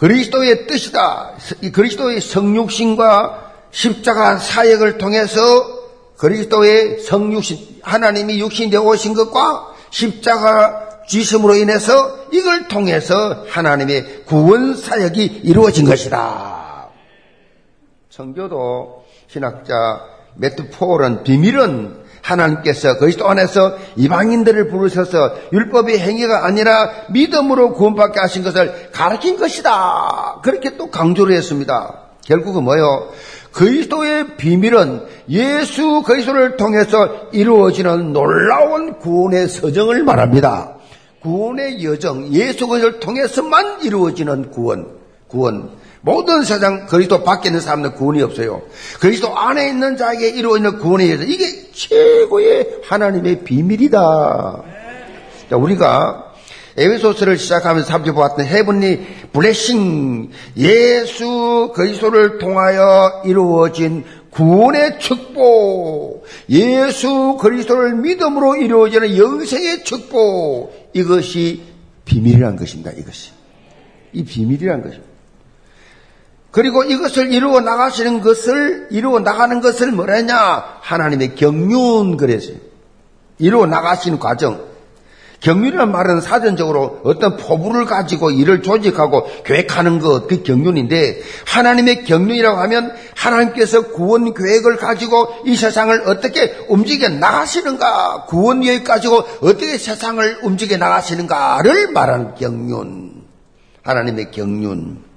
그리스도의 0.00 0.66
뜻이다. 0.66 1.34
그리스도의 1.72 2.20
성육신과 2.20 3.52
십자가 3.70 4.36
사역을 4.38 4.98
통해서 4.98 5.71
그리스도의 6.22 7.00
성육신, 7.00 7.80
하나님이 7.82 8.38
육신 8.38 8.70
되어 8.70 8.82
오신 8.82 9.14
것과 9.14 9.74
십자가 9.90 11.02
주심으로 11.08 11.56
인해서 11.56 12.16
이걸 12.30 12.68
통해서 12.68 13.44
하나님의 13.48 14.22
구원 14.26 14.76
사역이 14.76 15.40
이루어진 15.42 15.84
것이다. 15.84 16.90
성교도 18.08 19.02
신학자 19.26 19.74
매트 20.36 20.70
포울은 20.70 21.24
비밀은 21.24 22.02
하나님께서 22.22 22.98
그리스도 22.98 23.28
안에서 23.28 23.76
이방인들을 23.96 24.68
부르셔서 24.68 25.34
율법의 25.52 25.98
행위가 25.98 26.46
아니라 26.46 26.88
믿음으로 27.10 27.72
구원받게 27.72 28.20
하신 28.20 28.44
것을 28.44 28.92
가르친 28.92 29.38
것이다. 29.38 30.38
그렇게 30.44 30.76
또 30.76 30.88
강조를 30.88 31.34
했습니다. 31.34 31.98
결국은 32.24 32.62
뭐요? 32.62 33.10
그리스도의 33.52 34.36
비밀은 34.36 35.02
예수 35.28 36.02
그리스도를 36.02 36.56
통해서 36.56 37.28
이루어지는 37.32 38.12
놀라운 38.12 38.98
구원의 38.98 39.48
서정을 39.48 40.02
말합니다. 40.04 40.76
구원의 41.20 41.84
여정, 41.84 42.32
예수 42.32 42.66
그리스도를 42.66 43.00
통해서만 43.00 43.82
이루어지는 43.82 44.50
구원. 44.50 44.86
구원. 45.28 45.70
모든 46.00 46.42
세상 46.42 46.86
그리스도 46.86 47.22
밖에 47.22 47.48
있는 47.48 47.60
사람들 47.60 47.94
구원이 47.94 48.22
없어요. 48.22 48.62
그리스도 49.00 49.36
안에 49.36 49.68
있는 49.68 49.96
자에게 49.96 50.30
이루어지는 50.30 50.78
구원에 50.78 51.04
의해서 51.04 51.22
이게 51.22 51.70
최고의 51.72 52.80
하나님의 52.84 53.44
비밀이다. 53.44 54.62
자, 55.48 55.56
우리가 55.56 56.31
에베소스를 56.76 57.38
시작하면서 57.38 57.86
살펴보았던 57.88 58.46
헤븐리 58.46 59.04
블레싱 59.32 60.30
예수 60.56 61.72
그리스도를 61.74 62.38
통하여 62.38 63.22
이루어진 63.24 64.04
구원의 64.30 64.98
축복, 64.98 66.24
예수 66.48 67.36
그리스도를 67.38 67.96
믿음으로 67.96 68.56
이루어지는 68.56 69.18
영생의 69.18 69.84
축복, 69.84 70.90
이것이 70.94 71.62
비밀이란 72.06 72.56
것입니다. 72.56 72.92
이것이. 72.92 73.30
이 74.14 74.24
비밀이란 74.24 74.82
것입니다. 74.82 75.12
그리고 76.50 76.82
이것을 76.82 77.32
이루어 77.32 77.60
나가시는 77.60 78.20
것을, 78.20 78.88
이루어 78.90 79.20
나가는 79.20 79.60
것을 79.60 79.92
뭐라냐? 79.92 80.64
하나님의 80.80 81.34
경륜 81.34 82.16
그랬어요. 82.16 82.56
이루어 83.38 83.66
나가시는 83.66 84.18
과정. 84.18 84.71
경륜이란 85.42 85.90
말은 85.90 86.20
사전적으로 86.20 87.00
어떤 87.02 87.36
포부를 87.36 87.84
가지고 87.84 88.30
일을 88.30 88.62
조직하고 88.62 89.26
계획하는 89.44 89.98
것, 89.98 90.28
그 90.28 90.42
경륜인데, 90.44 91.20
하나님의 91.46 92.04
경륜이라고 92.04 92.58
하면 92.60 92.94
하나님께서 93.16 93.88
구원 93.88 94.34
계획을 94.34 94.76
가지고 94.76 95.28
이 95.44 95.56
세상을 95.56 96.02
어떻게 96.06 96.64
움직여 96.68 97.08
나가시는가, 97.08 98.26
구원 98.26 98.60
계획 98.60 98.84
가지고 98.84 99.16
어떻게 99.40 99.78
세상을 99.78 100.38
움직여 100.42 100.76
나가시는가를 100.76 101.90
말하는 101.92 102.34
경륜. 102.36 103.22
하나님의 103.82 104.30
경륜. 104.30 105.11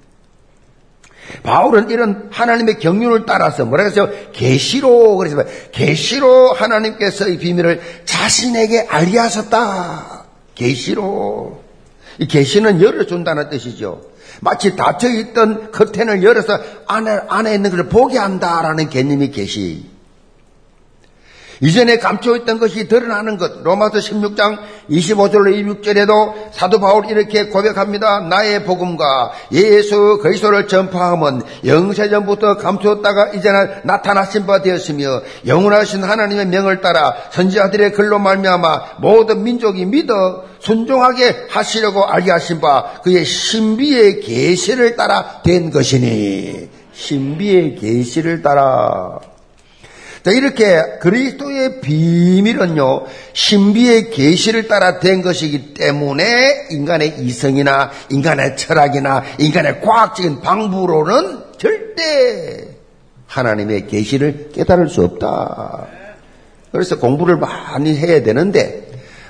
바울은 1.43 1.89
이런 1.89 2.27
하나님의 2.31 2.79
경륜을 2.79 3.25
따라서 3.25 3.65
뭐라 3.65 3.83
그랬어요? 3.83 4.09
계시로 4.31 5.17
그래서 5.17 5.43
계시로 5.71 6.53
하나님께서 6.53 7.27
이 7.27 7.37
비밀을 7.37 7.81
자신에게 8.05 8.87
알게 8.89 9.17
하셨다. 9.19 10.25
계시로. 10.55 11.63
이 12.19 12.27
계시는 12.27 12.81
열어 12.81 13.05
준다는 13.05 13.49
뜻이죠. 13.49 14.01
마치 14.41 14.75
닫혀 14.75 15.09
있던 15.09 15.71
커튼을 15.71 16.23
열어서 16.23 16.59
안에 16.87 17.19
안에 17.27 17.55
있는 17.55 17.71
것을 17.71 17.87
보게 17.87 18.17
한다라는 18.17 18.89
개념이 18.89 19.31
계시. 19.31 19.94
이전에 21.61 21.97
감춰있던 21.97 22.59
것이 22.59 22.87
드러나는 22.87 23.37
것. 23.37 23.63
로마서 23.63 23.99
16장 23.99 24.59
25절로 24.89 25.83
26절에도 25.83 26.51
사도 26.51 26.79
바울이 26.79 27.09
이렇게 27.09 27.47
고백합니다. 27.47 28.21
나의 28.21 28.63
복음과 28.63 29.31
예수 29.51 30.19
그리스도를 30.21 30.67
전파함은 30.67 31.41
영세전부터 31.65 32.57
감추었다가 32.57 33.29
이제는 33.33 33.81
나타나신 33.83 34.45
바 34.45 34.61
되었으며 34.61 35.21
영원하신 35.45 36.03
하나님의 36.03 36.47
명을 36.47 36.81
따라 36.81 37.15
선지자들의 37.31 37.93
글로 37.93 38.19
말미암아 38.19 38.97
모든 38.99 39.43
민족이 39.43 39.85
믿어 39.85 40.43
순종하게 40.59 41.47
하시려고 41.49 42.05
알게 42.05 42.31
하신 42.31 42.59
바 42.59 43.01
그의 43.03 43.23
신비의 43.23 44.21
계시를 44.21 44.95
따라 44.95 45.41
된 45.43 45.69
것이니 45.71 46.69
신비의 46.93 47.75
계시를 47.75 48.41
따라 48.41 49.19
자, 50.25 50.31
이렇게 50.31 50.81
그리스도의 51.01 51.81
비밀은요, 51.81 53.05
신비의 53.33 54.09
계시를 54.09 54.67
따라 54.67 54.99
된 54.99 55.21
것이기 55.21 55.75
때문에 55.75 56.65
인간의 56.71 57.17
이성이나 57.19 57.91
인간의 58.09 58.57
철학이나 58.57 59.21
인간의 59.37 59.81
과학적인 59.81 60.41
방법으로는 60.41 61.41
절대 61.59 62.69
하나님의 63.27 63.85
계시를 63.85 64.49
깨달을 64.51 64.89
수 64.89 65.03
없다. 65.03 65.85
그래서 66.71 66.97
공부를 66.97 67.37
많이 67.37 67.95
해야 67.95 68.23
되는데, 68.23 68.87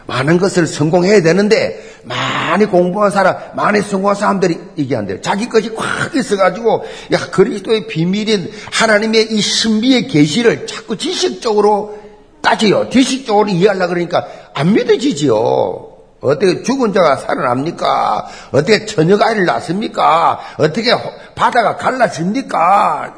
많은 0.07 0.37
것을 0.37 0.65
성공해야 0.65 1.21
되는데 1.21 1.77
많이 2.05 2.65
공부한 2.65 3.11
사람, 3.11 3.35
많이 3.55 3.81
성공한 3.81 4.15
사람들이 4.15 4.59
돼요. 5.07 5.21
자기 5.21 5.49
것이 5.49 5.73
꽉 5.73 6.15
있어가지고 6.15 6.85
야 7.13 7.29
그리스도의 7.31 7.87
비밀인 7.87 8.51
하나님의 8.71 9.31
이 9.31 9.41
신비의 9.41 10.07
계시를 10.07 10.67
자꾸 10.67 10.97
지식적으로 10.97 11.99
따져요. 12.41 12.89
지식적으로 12.89 13.49
이해하려 13.49 13.87
그러니까 13.87 14.27
안 14.53 14.73
믿어지지요. 14.73 15.93
어떻게 16.21 16.63
죽은 16.63 16.93
자가 16.93 17.17
살아납니까? 17.17 18.27
어떻게 18.51 18.85
처녀가 18.85 19.27
아이를 19.27 19.45
낳습니까? 19.45 20.39
어떻게 20.57 20.91
바다가 21.35 21.75
갈라집니까? 21.75 23.15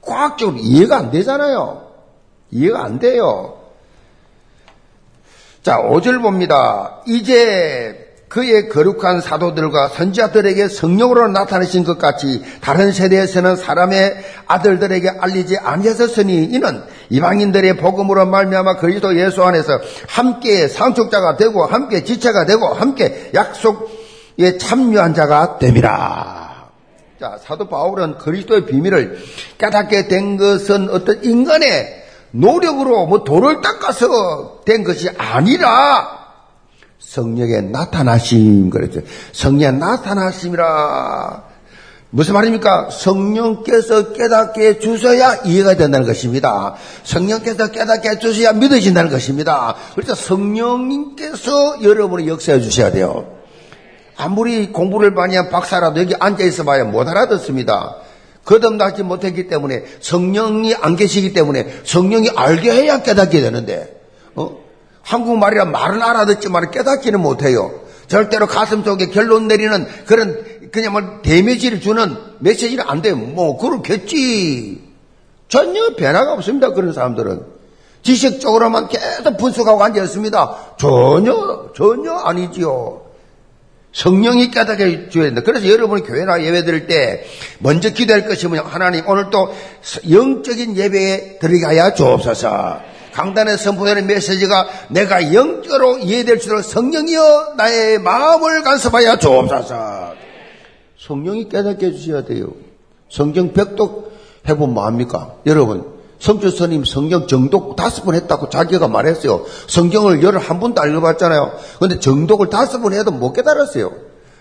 과학적으로 0.00 0.56
이해가 0.58 0.96
안 0.96 1.10
되잖아요. 1.10 1.86
이해가 2.50 2.84
안 2.84 2.98
돼요. 2.98 3.60
자, 5.62 5.78
5절 5.78 6.22
봅니다. 6.22 7.00
이제 7.06 8.05
그의 8.36 8.68
거룩한 8.68 9.22
사도들과 9.22 9.88
선지자들에게 9.88 10.68
성령으로 10.68 11.28
나타내신 11.28 11.84
것 11.84 11.96
같이 11.96 12.42
다른 12.60 12.92
세대에서는 12.92 13.56
사람의 13.56 14.14
아들들에게 14.46 15.08
알리지 15.08 15.56
아니하셨으니 15.56 16.44
이는 16.44 16.82
이방인들의 17.08 17.78
복음으로 17.78 18.26
말미암아 18.26 18.76
그리스도 18.76 19.18
예수 19.18 19.42
안에서 19.42 19.80
함께 20.06 20.68
상속자가 20.68 21.38
되고 21.38 21.64
함께 21.64 22.04
지체가 22.04 22.44
되고 22.44 22.66
함께 22.66 23.30
약속에 23.32 24.58
참여한 24.58 25.14
자가 25.14 25.56
됨이라. 25.58 26.68
자, 27.18 27.38
사도 27.42 27.66
바울은 27.68 28.18
그리스도의 28.18 28.66
비밀을 28.66 29.16
깨닫게 29.56 30.08
된 30.08 30.36
것은 30.36 30.90
어떤 30.90 31.24
인간의 31.24 32.04
노력으로 32.32 33.06
뭐 33.06 33.24
돌을 33.24 33.62
닦아서 33.62 34.60
된 34.66 34.84
것이 34.84 35.08
아니라 35.16 36.25
성령의 37.16 37.62
나타나심 37.70 38.68
그랬죠. 38.68 39.00
성령의 39.32 39.78
나타나심이라 39.78 41.44
무슨 42.10 42.34
말입니까? 42.34 42.90
성령께서 42.90 44.12
깨닫게 44.12 44.78
주셔야 44.78 45.36
이해가 45.44 45.74
된다는 45.74 46.06
것입니다. 46.06 46.74
성령께서 47.04 47.68
깨닫게 47.68 48.18
주셔야 48.18 48.52
믿어진다는 48.52 49.10
것입니다. 49.10 49.74
그래서 49.94 50.14
성령님께서 50.14 51.82
여러분의 51.82 52.28
역사해 52.28 52.60
주셔야 52.60 52.92
돼요. 52.92 53.26
아무리 54.16 54.72
공부를 54.72 55.10
많이 55.10 55.36
한 55.36 55.50
박사라도 55.50 56.00
여기 56.00 56.14
앉아 56.18 56.44
있어 56.44 56.64
봐야 56.64 56.84
못 56.84 57.06
알아듣습니다. 57.08 57.96
거듭나지 58.44 59.02
못했기 59.02 59.48
때문에 59.48 59.84
성령이 60.00 60.74
안 60.76 60.96
계시기 60.96 61.32
때문에 61.32 61.66
성령이 61.84 62.30
알게 62.34 62.70
해야 62.70 63.02
깨닫게 63.02 63.40
되는데 63.40 64.00
어? 64.36 64.65
한국말이라 65.06 65.66
말은 65.66 66.02
알아듣지만 66.02 66.72
깨닫지는 66.72 67.20
못해요. 67.20 67.72
절대로 68.08 68.46
가슴 68.46 68.82
속에 68.82 69.06
결론 69.06 69.46
내리는 69.46 69.86
그런 70.04 70.44
그냥 70.72 70.92
뭐 70.92 71.02
데미지를 71.22 71.80
주는 71.80 72.16
메시지는 72.40 72.84
안 72.86 73.02
돼요. 73.02 73.16
뭐 73.16 73.56
그렇겠지. 73.56 74.82
전혀 75.48 75.94
변화가 75.94 76.32
없습니다. 76.34 76.70
그런 76.72 76.92
사람들은 76.92 77.40
지식적으로만 78.02 78.88
계속 78.88 79.36
분석하고 79.36 79.82
앉아 79.82 80.02
있습니다. 80.02 80.56
전혀 80.78 81.70
전혀 81.76 82.12
아니지요. 82.12 83.02
성령이 83.92 84.50
깨닫게 84.50 85.08
줘야 85.08 85.24
된다. 85.24 85.42
그래서 85.44 85.68
여러분이 85.68 86.02
교회나 86.02 86.42
예배 86.42 86.64
드릴 86.64 86.86
때 86.88 87.24
먼저 87.60 87.90
기도할 87.90 88.26
것이 88.26 88.48
뭐냐. 88.48 88.64
하나님 88.64 89.08
오늘 89.08 89.30
또 89.30 89.54
영적인 90.10 90.76
예배에 90.76 91.38
하여 91.64 91.94
주옵소서. 91.94 92.95
강단에 93.16 93.56
선포되는 93.56 94.06
메시지가 94.06 94.68
내가 94.90 95.32
영적으로 95.32 95.96
이해될 95.98 96.38
수 96.38 96.48
있도록 96.48 96.64
성령이여 96.64 97.54
나의 97.56 97.98
마음을 97.98 98.62
간섭하여 98.62 99.16
주옵소서. 99.16 100.12
성령이 100.98 101.48
깨닫게 101.48 101.86
해주셔야 101.86 102.26
돼요. 102.26 102.48
성경 103.08 103.54
백독 103.54 104.12
해보면 104.46 104.74
뭐합니까? 104.74 105.36
여러분 105.46 105.96
성주 106.18 106.50
스님 106.50 106.84
성경 106.84 107.26
정독 107.26 107.74
다섯 107.74 108.04
번 108.04 108.16
했다고 108.16 108.50
자기가 108.50 108.86
말했어요. 108.88 109.46
성경을 109.66 110.22
열을 110.22 110.38
한 110.38 110.60
번도 110.60 110.82
안 110.82 110.90
읽어봤잖아요. 110.90 111.52
근데 111.80 111.98
정독을 111.98 112.50
다섯 112.50 112.80
번 112.80 112.92
해도 112.92 113.12
못 113.12 113.32
깨달았어요. 113.32 113.92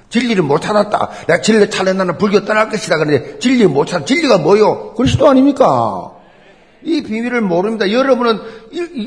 진리를 0.09 0.43
못 0.43 0.59
찾았다. 0.59 1.11
내가 1.27 1.41
진리를 1.41 1.69
찾는 1.69 1.95
나는 1.95 2.17
불교 2.17 2.43
떠날 2.43 2.69
것이다. 2.69 2.97
그런데 2.97 3.39
진리 3.39 3.65
못 3.67 3.85
찾, 3.85 4.05
진리가 4.05 4.39
뭐요? 4.39 4.93
그리스도 4.95 5.29
아닙니까? 5.29 6.14
이 6.85 7.01
비밀을 7.01 7.41
모릅니다. 7.41 7.91
여러분은 7.91 8.39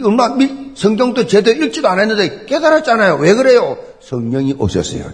얼마 0.05 0.37
성경도 0.75 1.27
제대로 1.27 1.64
읽지도 1.64 1.88
않았는데 1.88 2.47
깨달았잖아요. 2.47 3.17
왜 3.17 3.35
그래요? 3.35 3.79
성령이 4.01 4.57
오셨어요. 4.59 5.05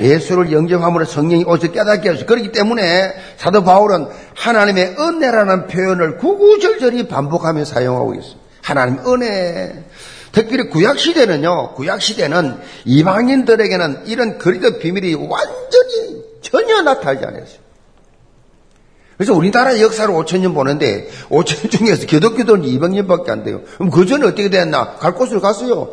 예수를 0.00 0.52
영접함으로 0.52 1.04
성령이 1.04 1.44
오셔 1.44 1.70
깨닫게 1.72 2.08
하셨어. 2.10 2.26
그렇기 2.26 2.52
때문에 2.52 3.14
사도 3.36 3.64
바울은 3.64 4.08
하나님의 4.34 4.96
은혜라는 4.98 5.68
표현을 5.68 6.18
구구절절히 6.18 7.08
반복하며 7.08 7.64
사용하고 7.64 8.14
있습니다. 8.14 8.40
하나님 8.62 8.98
은혜. 9.06 9.84
특별히 10.32 10.68
구약시대는요, 10.68 11.74
구약시대는 11.74 12.58
이방인들에게는 12.84 14.02
이런 14.06 14.36
그리도 14.36 14.78
비밀이 14.80 15.14
완전히 15.14 16.22
전혀 16.42 16.82
나타나지 16.82 17.24
않았어요. 17.24 17.65
그래서 19.16 19.34
우리나라 19.34 19.80
역사를 19.80 20.12
5천년 20.12 20.54
보는데 20.54 21.08
5천년 21.30 21.70
중에서 21.70 22.06
기독교도는 22.06 22.64
200년밖에 22.64 23.30
안 23.30 23.44
돼요. 23.44 23.62
그럼 23.76 23.90
그 23.90 24.04
전에 24.06 24.26
어떻게 24.26 24.50
됐나? 24.50 24.96
갈 24.96 25.14
곳을 25.14 25.40
갔어요. 25.40 25.90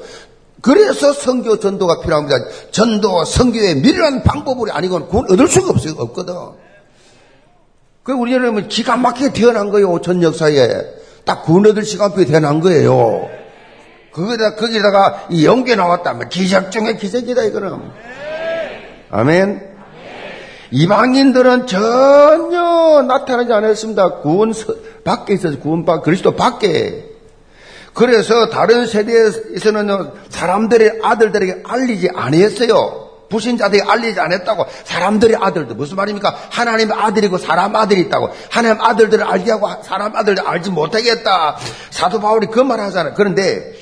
그래서 0.62 1.12
성교 1.14 1.60
전도가 1.60 2.02
필요합니다. 2.02 2.38
전도, 2.72 3.26
성교의 3.26 3.76
미련한 3.76 4.24
방법으로 4.24 4.72
아니고는 4.74 5.08
그건 5.08 5.32
얻을 5.32 5.48
수가 5.48 5.72
없어요. 5.72 5.94
없거든. 5.98 6.34
그 8.04 8.12
우리는 8.14 8.68
기가 8.68 8.98
막히게 8.98 9.34
태어난 9.34 9.70
거예요. 9.72 9.90
5천 9.92 10.22
역사에. 10.22 10.68
딱 11.26 11.44
구원 11.44 11.66
얻을 11.66 11.84
시간표에 11.84 12.26
태어난 12.26 12.60
거예요. 12.60 13.30
거기다, 14.14 14.56
거기다가 14.56 15.28
이 15.30 15.46
연계 15.46 15.76
나왔다면 15.76 16.30
기적 16.30 16.72
중에 16.72 16.96
기적이다, 16.96 17.44
이거는. 17.44 17.80
아멘. 19.10 19.73
이방인들은 20.74 21.68
전혀 21.68 23.04
나타나지 23.08 23.54
않았습니다. 23.54 24.16
구원 24.22 24.54
밖에 25.04 25.36
있어서 25.36 25.60
구원 25.60 25.86
밖, 25.86 26.02
그리스도 26.04 26.36
밖에. 26.36 27.06
그래서 27.94 28.50
다른 28.50 28.88
세대에서는 28.88 30.10
사람들의 30.30 31.00
아들들에게 31.04 31.62
알리지 31.64 32.10
않았어요. 32.16 33.02
부신자들이 33.30 33.84
알리지 33.84 34.20
않았다고 34.20 34.66
사람들의 34.84 35.38
아들들 35.40 35.76
무슨 35.76 35.96
말입니까? 35.98 36.36
하나님의 36.50 36.96
아들이고 37.00 37.38
사람 37.38 37.76
아들이 37.76 38.02
있다고 38.02 38.30
하나님 38.50 38.82
아들들을 38.82 39.24
알게 39.24 39.52
하고 39.52 39.70
사람 39.84 40.16
아들을 40.16 40.40
알지 40.46 40.72
못하겠다. 40.72 41.58
사도 41.92 42.20
바울이 42.20 42.48
그 42.48 42.64
말 42.64 42.80
하잖아요. 42.80 43.14
그런데 43.16 43.74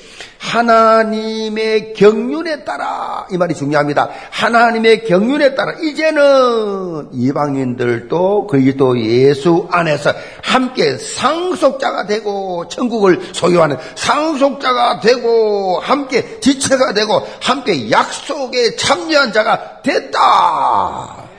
하나님의 0.42 1.94
경륜에 1.94 2.64
따라 2.64 3.26
이 3.30 3.36
말이 3.36 3.54
중요합니다. 3.54 4.08
하나님의 4.30 5.04
경륜에 5.04 5.54
따라 5.54 5.72
이제는 5.80 7.10
이방인들도 7.12 8.48
그리스도 8.48 9.00
예수 9.00 9.68
안에서 9.70 10.12
함께 10.42 10.98
상속자가 10.98 12.06
되고 12.06 12.66
천국을 12.68 13.20
소유하는 13.32 13.76
상속자가 13.94 15.00
되고 15.00 15.78
함께 15.80 16.40
지체가 16.40 16.92
되고 16.92 17.26
함께 17.40 17.90
약속에 17.90 18.74
참여한 18.76 19.32
자가 19.32 19.82
됐다. 19.82 21.31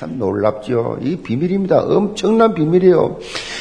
참 0.00 0.18
놀랍죠. 0.18 0.96
이 1.02 1.16
비밀입니다. 1.16 1.80
엄청난 1.80 2.54
비밀이에요. 2.54 3.18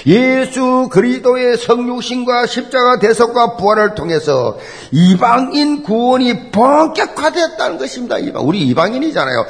예수 0.07 0.87
그리스도의 0.89 1.57
성육신과 1.57 2.45
십자가 2.45 2.97
대속과 2.97 3.57
부활을 3.57 3.93
통해서 3.93 4.57
이방인 4.89 5.83
구원이 5.83 6.51
본격화됐다는 6.51 7.77
것입니다. 7.77 8.19
이방. 8.19 8.47
우리 8.47 8.61
이방인이잖아요. 8.67 9.45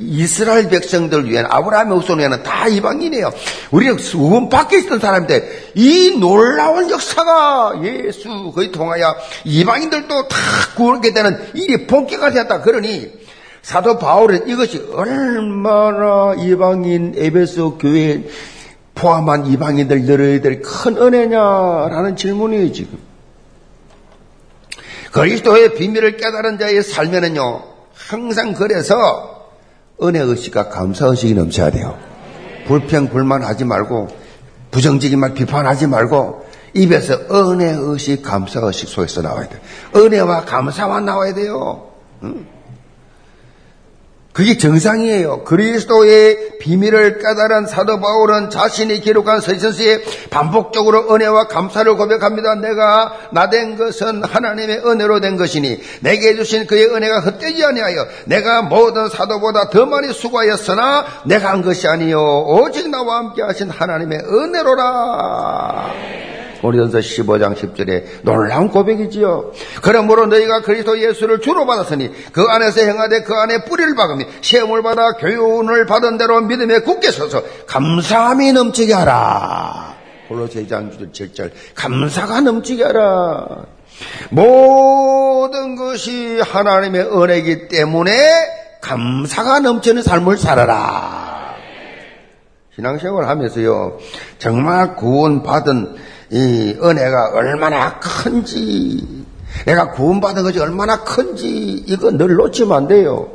이스라엘 0.00 0.68
백성들 0.68 1.30
위한 1.30 1.46
아브라함의 1.48 1.98
후손에는 1.98 2.42
다 2.42 2.66
이방인이에요. 2.66 3.30
우리는 3.70 3.96
구원 3.98 4.48
밖에 4.48 4.78
있던 4.78 4.98
사람인데 4.98 5.70
이 5.76 6.16
놀라운 6.18 6.90
역사가 6.90 7.74
예수 7.84 8.50
거의 8.52 8.72
통하여 8.72 9.14
이방인들도 9.44 10.26
다 10.26 10.36
구원하게 10.74 11.12
되는 11.12 11.38
일이 11.54 11.86
본격화됐다. 11.86 12.62
그러니 12.62 13.22
사도 13.62 13.98
바울은 13.98 14.48
이것이 14.48 14.90
얼마나 14.92 16.34
이방인 16.36 17.14
에베소 17.16 17.78
교회에 17.78 18.24
포함한 18.94 19.46
이방인들 19.46 20.04
너희들이 20.04 20.60
큰 20.60 20.96
은혜냐라는 20.96 22.16
질문이에요 22.16 22.72
지금. 22.72 22.98
그리스도의 25.12 25.74
비밀을 25.74 26.16
깨달은 26.16 26.58
자의 26.58 26.82
삶에는요 26.82 27.62
항상 27.94 28.54
그래서 28.54 29.50
은혜 30.02 30.18
의식과 30.18 30.68
감사 30.68 31.06
의식이 31.06 31.34
넘쳐야 31.34 31.70
돼요. 31.70 31.96
불평 32.66 33.08
불만하지 33.08 33.64
말고 33.64 34.08
부정적인 34.70 35.20
말 35.20 35.34
비판하지 35.34 35.86
말고 35.86 36.46
입에서 36.74 37.14
은혜 37.30 37.74
의식 37.78 38.22
감사 38.22 38.60
의식 38.60 38.88
속에서 38.88 39.22
나와야 39.22 39.48
돼요. 39.48 39.60
은혜와 39.94 40.46
감사만 40.46 41.04
나와야 41.04 41.34
돼요. 41.34 41.90
응? 42.24 42.46
그게 44.32 44.56
정상이에요. 44.56 45.44
그리스도의 45.44 46.56
비밀을 46.58 47.18
깨달은 47.18 47.66
사도 47.66 48.00
바울은 48.00 48.48
자신이 48.48 49.02
기록한 49.02 49.42
서신서에 49.42 50.02
반복적으로 50.30 51.14
은혜와 51.14 51.48
감사를 51.48 51.94
고백합니다. 51.96 52.54
내가 52.54 53.12
나 53.32 53.50
된 53.52 53.76
것은 53.76 54.24
하나님의 54.24 54.78
은혜로 54.86 55.20
된 55.20 55.36
것이니 55.36 55.78
내게 56.00 56.34
주신 56.36 56.66
그의 56.66 56.86
은혜가 56.86 57.20
헛되지 57.20 57.62
아니하여 57.62 58.06
내가 58.24 58.62
모든 58.62 59.10
사도보다 59.10 59.68
더 59.68 59.84
많이 59.84 60.10
수고하였으나 60.12 61.04
내가 61.26 61.50
한 61.50 61.60
것이 61.60 61.86
아니요 61.86 62.18
오직 62.46 62.88
나와 62.88 63.18
함께 63.18 63.42
하신 63.42 63.68
하나님의 63.68 64.20
은혜로라. 64.20 66.21
고린도서 66.62 66.98
15장 66.98 67.56
10절에 67.56 68.22
놀라운 68.22 68.68
고백이지요. 68.68 69.52
그러므로 69.82 70.26
너희가 70.26 70.62
그리스도 70.62 70.98
예수를 70.98 71.40
주로 71.40 71.66
받았으니 71.66 72.10
그 72.32 72.42
안에서 72.48 72.80
행하되 72.82 73.24
그 73.24 73.34
안에 73.34 73.64
뿌리를 73.64 73.94
박으며 73.96 74.24
시험을 74.40 74.82
받아 74.82 75.12
교훈을 75.12 75.86
받은 75.86 76.18
대로 76.18 76.40
믿음에 76.40 76.78
굳게 76.80 77.10
서서 77.10 77.42
감사함이 77.66 78.52
넘치게 78.52 78.94
하라. 78.94 79.96
골로새 80.28 80.64
2장 80.64 81.12
7절 81.12 81.50
감사가 81.74 82.40
넘치게 82.40 82.84
하라. 82.84 83.66
모든 84.30 85.76
것이 85.76 86.40
하나님의 86.40 87.02
은혜이기 87.02 87.68
때문에 87.68 88.12
감사가 88.80 89.60
넘치는 89.60 90.02
삶을 90.02 90.38
살아라. 90.38 91.54
신앙생활 92.74 93.28
하면서요, 93.28 93.98
정말 94.38 94.96
구원받은 94.96 96.11
이 96.32 96.76
은혜가 96.82 97.32
얼마나 97.34 97.98
큰지, 97.98 99.24
내가 99.66 99.90
구원받은 99.90 100.42
것이 100.42 100.58
얼마나 100.58 101.04
큰지, 101.04 101.84
이거 101.86 102.10
늘 102.10 102.34
놓치면 102.36 102.72
안 102.72 102.88
돼요. 102.88 103.30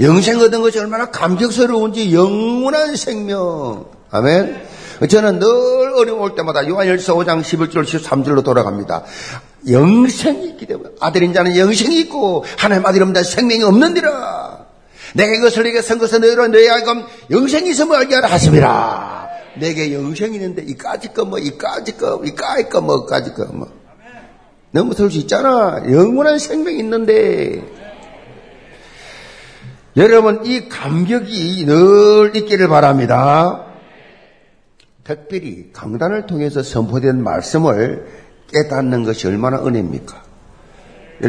영생 0.00 0.40
얻은 0.40 0.60
것이 0.62 0.78
얼마나 0.78 1.10
감격스러운지 1.10 2.14
영원한 2.14 2.94
생명. 2.94 3.86
아멘. 4.12 4.62
저는 5.08 5.40
늘 5.40 5.48
어려울 5.96 6.36
때마다 6.36 6.66
요한일서 6.66 7.16
5장 7.16 7.42
11절 7.42 7.84
13절로 7.84 8.44
돌아갑니다. 8.44 9.02
영생이 9.68 10.50
있기 10.50 10.66
때문에 10.66 10.90
아들인 11.00 11.32
자는 11.32 11.56
영생이 11.56 11.98
있고 12.02 12.44
하나님 12.56 12.86
아들 12.86 13.02
없는 13.02 13.14
자 13.14 13.22
생명이 13.28 13.64
없는디라. 13.64 14.66
내가 15.14 15.34
이것을 15.34 15.64
내게 15.64 15.82
선 15.82 15.98
것은 15.98 16.20
너희로 16.20 16.46
너희 16.48 16.68
알금 16.68 17.04
영생이 17.30 17.70
있음을 17.70 17.96
알게 17.96 18.14
하라 18.14 18.28
하십니다. 18.30 19.27
내게 19.56 19.92
영생이 19.92 20.36
있는데 20.36 20.62
이까지 20.62 21.12
거 21.12 21.24
뭐, 21.24 21.38
이까지 21.38 21.96
거, 21.96 22.22
이까지 22.24 22.68
거 22.68 22.80
뭐, 22.80 23.06
까지 23.06 23.32
거 23.32 23.46
뭐. 23.46 23.68
넘어설 24.70 25.10
수 25.10 25.18
있잖아. 25.18 25.82
영원한 25.90 26.38
생명이 26.38 26.78
있는데. 26.80 27.62
여러분, 29.96 30.44
이 30.44 30.68
감격이 30.68 31.64
늘 31.64 32.36
있기를 32.36 32.68
바랍니다. 32.68 33.64
특별히 35.02 35.70
강단을 35.72 36.26
통해서 36.26 36.62
선포된 36.62 37.22
말씀을 37.22 38.06
깨닫는 38.52 39.04
것이 39.04 39.26
얼마나 39.26 39.64
은혜입니까? 39.64 40.27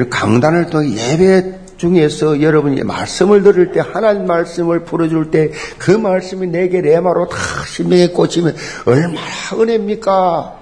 강단을 0.10 0.70
통해 0.70 0.90
예배 0.96 1.60
중에서 1.78 2.42
여러분이 2.42 2.84
말씀을 2.84 3.42
들을 3.42 3.72
때 3.72 3.80
하나님 3.80 4.26
말씀을 4.26 4.84
풀어줄 4.84 5.32
때 5.32 5.52
그 5.80 5.92
말씀이 5.92 6.48
내게 6.48 6.82
레마로 6.82 7.28
다 7.30 7.38
심령에 7.68 8.10
꽂히면 8.10 8.56
얼마나 8.86 9.22
은혜입니까? 9.54 10.60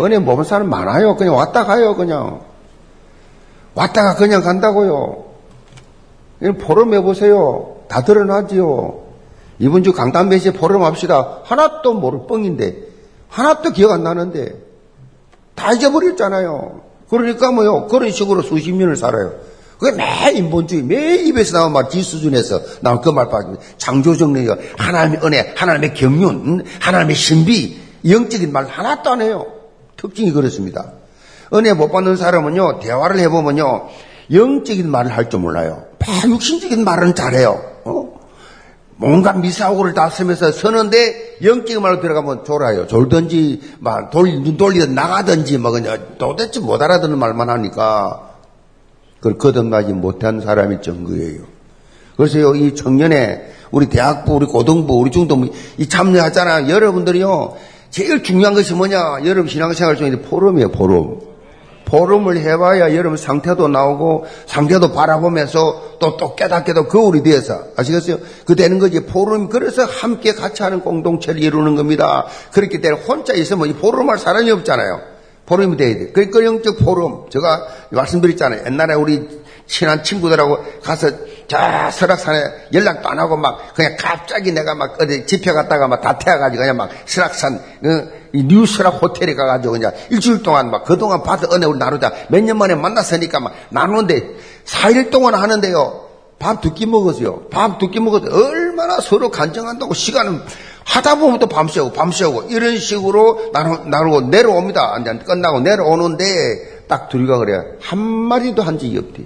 은혜 0.00 0.18
모르는 0.18 0.44
사람 0.44 0.68
많아요. 0.68 1.16
그냥 1.16 1.34
왔다 1.36 1.64
가요. 1.64 1.94
그냥 1.94 2.40
왔다가 3.74 4.16
그냥 4.16 4.42
간다고요. 4.42 5.24
포럼 6.60 6.94
해보세요. 6.94 7.76
다 7.88 8.02
드러나지요. 8.02 9.02
이번 9.58 9.82
주 9.82 9.92
강단 9.92 10.28
메시지 10.28 10.52
포럼 10.52 10.82
합시다. 10.82 11.38
하나도 11.44 11.94
모를 11.94 12.20
뻥인데 12.26 12.76
하나도 13.28 13.70
기억 13.70 13.92
안 13.92 14.02
나는데 14.02 14.54
다 15.54 15.72
잊어버렸잖아요. 15.72 16.80
그러니까 17.08 17.50
뭐요. 17.52 17.86
그런 17.86 18.10
식으로 18.10 18.42
수십 18.42 18.72
년을 18.72 18.96
살아요. 18.96 19.32
그게 19.78 19.92
매 19.96 20.32
인본주의, 20.32 20.82
매 20.82 21.16
입에서 21.16 21.58
나온 21.58 21.72
말, 21.72 21.88
뒷수준에서 21.88 22.60
나온 22.80 23.00
그 23.02 23.10
말밖에 23.10 23.58
창조정리가 23.76 24.56
하나님의 24.78 25.20
은혜, 25.22 25.54
하나님의 25.54 25.94
경륜, 25.94 26.64
하나님의 26.80 27.14
신비, 27.14 27.78
영적인 28.08 28.52
말 28.52 28.66
하나도 28.66 29.10
안 29.10 29.20
해요. 29.20 29.46
특징이 29.96 30.32
그렇습니다. 30.32 30.92
은혜 31.52 31.74
못 31.74 31.92
받는 31.92 32.16
사람은요, 32.16 32.80
대화를 32.80 33.18
해보면요, 33.20 33.88
영적인 34.32 34.90
말을 34.90 35.14
할 35.14 35.28
줄 35.28 35.40
몰라요. 35.40 35.84
육신적인 36.26 36.82
말은 36.84 37.14
잘해요. 37.14 37.62
어? 37.84 38.15
뭔가 38.98 39.34
미사오고를 39.34 39.92
다 39.92 40.08
쓰면서 40.08 40.52
서는데 40.52 41.36
영적인 41.42 41.82
말로 41.82 42.00
들어가면 42.00 42.44
졸아요. 42.44 42.86
졸든지, 42.86 43.76
막, 43.78 44.10
돌, 44.10 44.30
눈 44.42 44.56
돌리든 44.56 44.94
나가든지, 44.94 45.58
뭐, 45.58 45.70
그냥 45.70 45.98
도대체 46.18 46.60
못 46.60 46.80
알아듣는 46.80 47.18
말만 47.18 47.50
하니까. 47.50 48.30
그걸 49.18 49.38
거듭나지 49.38 49.92
못한 49.92 50.40
사람이 50.40 50.80
증거예요. 50.80 51.42
그래서요, 52.16 52.54
이 52.54 52.74
청년회, 52.74 53.52
우리 53.70 53.88
대학부, 53.88 54.36
우리 54.36 54.46
고등부, 54.46 54.98
우리 54.98 55.10
중등부, 55.10 55.52
이 55.76 55.88
참여하잖아요. 55.88 56.70
여러분들이요, 56.70 57.56
제일 57.90 58.22
중요한 58.22 58.54
것이 58.54 58.72
뭐냐? 58.74 59.24
여러분 59.24 59.48
신앙생활 59.48 59.96
중에 59.96 60.22
포럼이에요, 60.22 60.70
포럼. 60.70 61.20
포럼을 61.86 62.36
해봐야 62.38 62.94
여러분 62.94 63.16
상태도 63.16 63.68
나오고 63.68 64.26
상태도 64.46 64.92
바라보면서 64.92 65.96
또, 65.98 66.16
또 66.16 66.34
깨닫게도 66.34 66.88
거울이 66.88 67.22
되어서 67.22 67.62
아시겠어요? 67.76 68.18
그 68.44 68.54
되는 68.54 68.78
거지. 68.78 69.06
포럼, 69.06 69.48
그래서 69.48 69.84
함께 69.84 70.34
같이 70.34 70.62
하는 70.62 70.80
공동체를 70.80 71.42
이루는 71.42 71.76
겁니다. 71.76 72.26
그렇기 72.52 72.80
때문에 72.80 73.02
혼자 73.02 73.32
있으면 73.32 73.68
이 73.68 73.72
포럼할 73.74 74.18
사람이 74.18 74.50
없잖아요. 74.50 75.00
포럼이 75.46 75.76
돼야 75.76 75.94
돼. 75.94 76.10
그러니까 76.12 76.44
영적 76.44 76.78
포럼. 76.78 77.30
제가 77.30 77.66
말씀드렸잖아요. 77.90 78.64
옛날에 78.66 78.94
우리 78.94 79.46
친한 79.66 80.02
친구들하고 80.02 80.58
가서 80.82 81.08
저 81.48 81.90
설악산에 81.92 82.40
연락도 82.72 83.08
안 83.08 83.18
하고 83.20 83.36
막 83.36 83.74
그냥 83.74 83.96
갑자기 83.98 84.50
내가 84.52 84.74
막 84.74 85.00
어디 85.00 85.24
집회 85.26 85.52
갔다가 85.52 85.86
막 85.86 86.00
다 86.02 86.18
태워가지고 86.18 86.60
그냥 86.60 86.76
막 86.76 86.90
설악산 87.04 87.60
그뉴 88.42 88.66
설악 88.66 89.02
호텔에 89.02 89.34
가가지고 89.34 89.72
그냥 89.72 89.92
일주일 90.10 90.42
동안 90.42 90.70
막 90.70 90.84
그동안 90.84 91.22
받은 91.22 91.52
은혜를 91.52 91.78
나누자 91.78 92.12
몇 92.28 92.40
년 92.42 92.58
만에 92.58 92.74
만났으니까 92.74 93.40
막 93.40 93.52
나누는데 93.70 94.36
4일 94.64 95.10
동안 95.10 95.34
하는데요. 95.34 96.02
밥 96.38 96.60
두 96.60 96.74
끼 96.74 96.84
먹었어요. 96.86 97.48
밥 97.50 97.78
두 97.78 97.90
끼 97.90 97.98
먹었어요. 97.98 98.30
얼마나 98.34 99.00
서로 99.00 99.30
간증한다고 99.30 99.94
시간은 99.94 100.42
하다 100.84 101.16
보면 101.16 101.38
또 101.40 101.46
밤새고 101.48 101.92
밤새고 101.92 102.44
이런 102.50 102.76
식으로 102.78 103.50
나누, 103.52 103.88
나누고 103.88 104.20
내려옵니다. 104.22 105.02
끝나고 105.26 105.60
내려오는데 105.60 106.84
딱 106.88 107.08
둘이가 107.08 107.38
그래요. 107.38 107.64
한 107.80 107.98
마디도 107.98 108.62
한 108.62 108.78
적이 108.78 108.98
없대. 108.98 109.22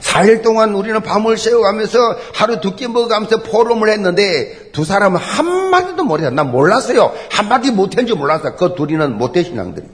4일 0.00 0.42
동안 0.42 0.74
우리는 0.74 1.00
밤을 1.02 1.36
새워가면서 1.36 1.98
하루 2.34 2.60
두 2.60 2.74
끼 2.76 2.86
먹어가면서 2.88 3.42
포럼을 3.42 3.88
했는데 3.90 4.70
두 4.72 4.84
사람은 4.84 5.18
한마디도 5.20 6.04
못했어. 6.04 6.30
난 6.30 6.50
몰랐어요. 6.50 7.12
한마디 7.30 7.70
못한 7.70 8.06
줄 8.06 8.16
몰랐어. 8.16 8.54
그 8.56 8.74
둘이는 8.74 9.18
못된 9.18 9.44
신앙들이에요. 9.44 9.92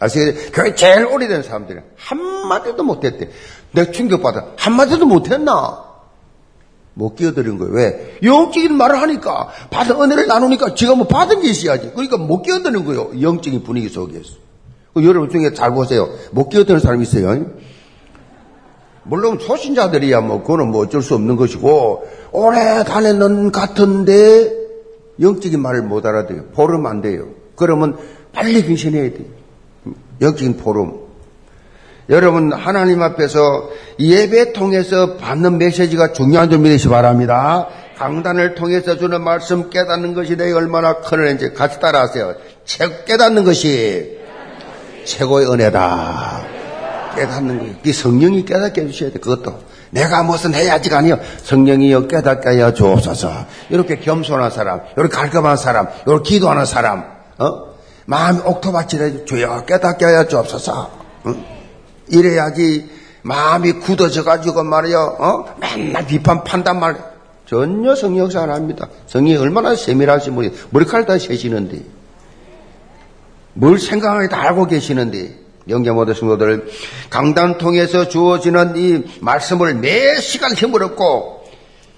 아시겠어요? 0.00 0.50
교회 0.52 0.74
제일 0.74 1.06
오래된 1.06 1.42
사람들이 1.42 1.80
한마디도 1.96 2.82
못했대. 2.84 3.30
내가 3.72 3.90
충격받아. 3.90 4.46
한마디도 4.56 5.06
못했나? 5.06 5.84
못 6.94 7.14
끼어드린 7.16 7.58
거예요. 7.58 7.72
왜? 7.74 8.18
영적인 8.22 8.74
말을 8.76 9.00
하니까, 9.02 9.48
받은 9.70 10.00
은혜를 10.00 10.26
나누니까 10.26 10.74
지가 10.74 10.94
뭐 10.96 11.06
받은 11.06 11.42
게 11.42 11.48
있어야지. 11.50 11.90
그러니까 11.94 12.16
못 12.16 12.42
끼어드는 12.42 12.84
거예요. 12.84 13.10
영적인 13.20 13.62
분위기 13.62 13.88
속에서. 13.88 14.30
여러분 14.96 15.30
중에 15.30 15.54
잘 15.54 15.70
보세요. 15.72 16.08
못 16.32 16.48
끼어드는 16.48 16.80
사람 16.80 17.00
있어요. 17.02 17.46
물론 19.08 19.38
초신자들이야 19.38 20.20
뭐 20.20 20.42
그거는 20.42 20.68
뭐 20.68 20.82
어쩔 20.82 21.02
수 21.02 21.14
없는 21.14 21.36
것이고 21.36 22.06
오래 22.32 22.84
다녔는 22.84 23.52
같은데 23.52 24.52
영적인 25.20 25.60
말을 25.60 25.82
못 25.82 26.04
알아들어요. 26.04 26.44
포럼 26.54 26.86
안 26.86 27.00
돼요. 27.00 27.28
그러면 27.56 27.96
빨리 28.32 28.62
근신해야 28.62 29.10
돼요. 29.10 29.26
영적인 30.20 30.58
포럼. 30.58 31.08
여러분 32.10 32.52
하나님 32.52 33.02
앞에서 33.02 33.70
예배 33.98 34.52
통해서 34.52 35.16
받는 35.16 35.58
메시지가 35.58 36.12
중요한 36.12 36.50
점 36.50 36.62
믿으시 36.62 36.88
바랍니다. 36.88 37.68
강단을 37.96 38.54
통해서 38.54 38.96
주는 38.96 39.22
말씀 39.22 39.70
깨닫는 39.70 40.14
것이 40.14 40.36
내게 40.36 40.52
얼마나 40.52 41.00
큰 41.00 41.20
은혜인지 41.20 41.54
같이 41.54 41.80
따라하세요. 41.80 42.34
깨닫는 43.06 43.44
것이 43.44 44.18
최고의 45.04 45.50
은혜다. 45.50 46.57
깨닫는 47.14 47.58
거예요. 47.58 47.74
이 47.84 47.92
성령이 47.92 48.44
깨닫게 48.44 48.82
해주셔야 48.82 49.12
돼. 49.12 49.18
그것도. 49.18 49.60
내가 49.90 50.22
무슨 50.22 50.54
해야지가 50.54 50.98
아니요. 50.98 51.18
성령이여 51.44 52.06
깨닫게 52.06 52.48
하여 52.48 52.74
주옵소서. 52.74 53.46
이렇게 53.70 53.98
겸손한 53.98 54.50
사람, 54.50 54.80
이렇게 54.96 55.16
갈급한 55.16 55.56
사람, 55.56 55.88
이렇게 56.06 56.34
기도하는 56.34 56.64
사람, 56.64 57.04
어? 57.38 57.68
마음이 58.06 58.40
옥토밭이래 58.44 59.24
주여 59.24 59.64
깨닫게 59.66 60.04
하여 60.04 60.26
주옵소서. 60.26 60.90
어? 61.24 61.34
이래야지 62.08 62.90
마음이 63.22 63.72
굳어져가지고 63.72 64.62
말이요. 64.64 65.16
어? 65.18 65.44
맨날 65.60 66.06
비판 66.06 66.44
판단 66.44 66.80
말. 66.80 66.96
전혀 67.46 67.94
성령사 67.94 68.42
안 68.42 68.50
합니다. 68.50 68.88
성령이 69.06 69.36
얼마나 69.36 69.74
세밀하신 69.74 70.34
분이 70.34 70.50
머리카락 70.70 71.06
다 71.06 71.18
세시는데. 71.18 71.80
뭘 73.54 73.78
생각하는지 73.78 74.30
다 74.30 74.42
알고 74.42 74.66
계시는데. 74.66 75.47
영계 75.68 75.90
모든 75.90 76.14
성도들 76.14 76.68
강단 77.10 77.58
통해서 77.58 78.08
주어지는 78.08 78.76
이 78.76 79.04
말씀을 79.20 79.74
매 79.74 80.20
시간 80.20 80.52
힘을 80.54 80.82
얻고 80.82 81.44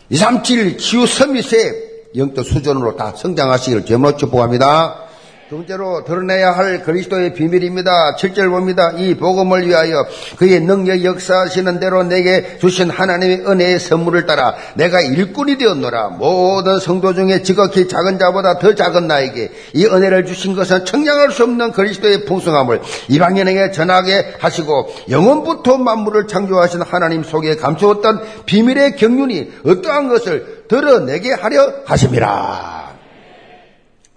2, 0.09 0.17
3, 0.17 0.43
7 0.43 0.79
치유 0.79 1.07
서밋에 1.07 1.91
영적 2.17 2.45
수준으로 2.45 2.97
다 2.97 3.13
성장하시기를 3.17 3.87
제물로 3.87 4.17
축복합니다. 4.17 5.10
둘째로 5.51 6.05
드러내야 6.05 6.53
할 6.53 6.85
그리스도의 6.85 7.35
비밀입니다. 7.35 8.15
7절 8.15 8.51
봅니다. 8.51 8.93
이 8.97 9.17
복음을 9.17 9.67
위하여 9.67 10.07
그의 10.37 10.61
능력 10.61 11.03
역사하시는 11.03 11.81
대로 11.81 12.05
내게 12.05 12.57
주신 12.59 12.89
하나님의 12.89 13.41
은혜의 13.45 13.81
선물을 13.81 14.27
따라 14.27 14.55
내가 14.75 15.01
일꾼이 15.01 15.59
되었노라. 15.59 16.11
모든 16.11 16.79
성도 16.79 17.13
중에 17.15 17.43
지극히 17.43 17.89
작은 17.89 18.21
자보다 18.21 18.61
더 18.61 18.77
작은 18.77 19.09
나에게 19.09 19.51
이 19.73 19.87
은혜를 19.87 20.25
주신 20.25 20.55
것은 20.55 20.85
청량할 20.85 21.33
수 21.33 21.43
없는 21.43 21.73
그리스도의 21.73 22.27
풍성함을 22.27 22.81
이방인에게 23.09 23.73
전하게 23.73 24.35
하시고 24.39 24.89
영원부터 25.09 25.79
만물을 25.79 26.29
창조하신 26.29 26.83
하나님 26.83 27.25
속에 27.25 27.57
감추었던 27.57 28.23
비밀의 28.47 28.95
경륜이 28.95 29.51
어떠한 29.67 30.11
것을 30.11 30.67
드러내게 30.69 31.33
하려 31.33 31.73
하십니다. 31.87 32.80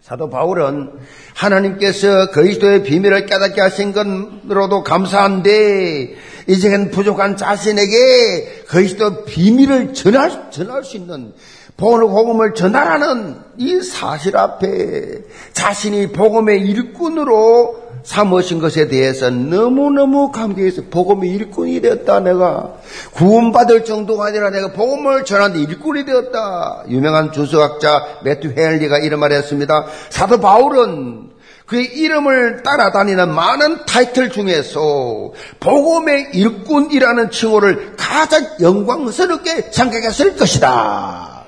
사도 0.04 0.30
바울은 0.30 0.92
하나님께서 1.34 2.30
그리스도의 2.32 2.84
비밀을 2.84 3.26
깨닫게 3.26 3.62
하신 3.62 3.94
것으로도 3.94 4.84
감사한데 4.84 6.16
이제는 6.46 6.92
부족한 6.92 7.38
자신에게 7.38 8.66
그리스도 8.68 9.24
비밀을 9.24 9.94
전할, 9.94 10.52
전할 10.52 10.84
수 10.84 10.98
있는 10.98 11.32
복음을, 11.78 12.54
전하라는 12.54 13.38
이 13.58 13.80
사실 13.80 14.36
앞에 14.36 15.22
자신이 15.54 16.12
복음의 16.12 16.60
일꾼으로 16.60 17.93
삼으신 18.04 18.60
것에 18.60 18.88
대해서 18.88 19.30
너무너무 19.30 20.32
감격해서 20.32 20.84
복음의 20.92 21.30
일꾼이 21.32 21.82
되었다 21.82 22.20
내가. 22.20 22.74
구원받을 23.14 23.86
정도가 23.86 24.28
아니라 24.28 24.50
내가 24.50 24.74
복음을 24.74 25.24
전하는 25.26 25.60
일꾼이 25.60 26.06
되었다. 26.06 26.84
유명한 26.90 27.32
주석학자 27.32 28.20
매튜 28.24 28.54
헤일리가 28.58 29.00
이런 29.00 29.20
말을 29.22 29.38
했습니다. 29.38 29.86
사도 30.10 30.40
바울은 30.40 31.32
그의 31.66 31.86
이름을 31.86 32.62
따라다니는 32.62 33.34
많은 33.34 33.86
타이틀 33.86 34.30
중에서 34.30 35.32
복음의 35.62 36.32
일꾼이라는 36.34 37.32
칭호를 37.32 37.96
가장 37.96 38.46
영광스럽게 38.60 39.70
생각했을 39.72 40.36
것이다. 40.36 41.46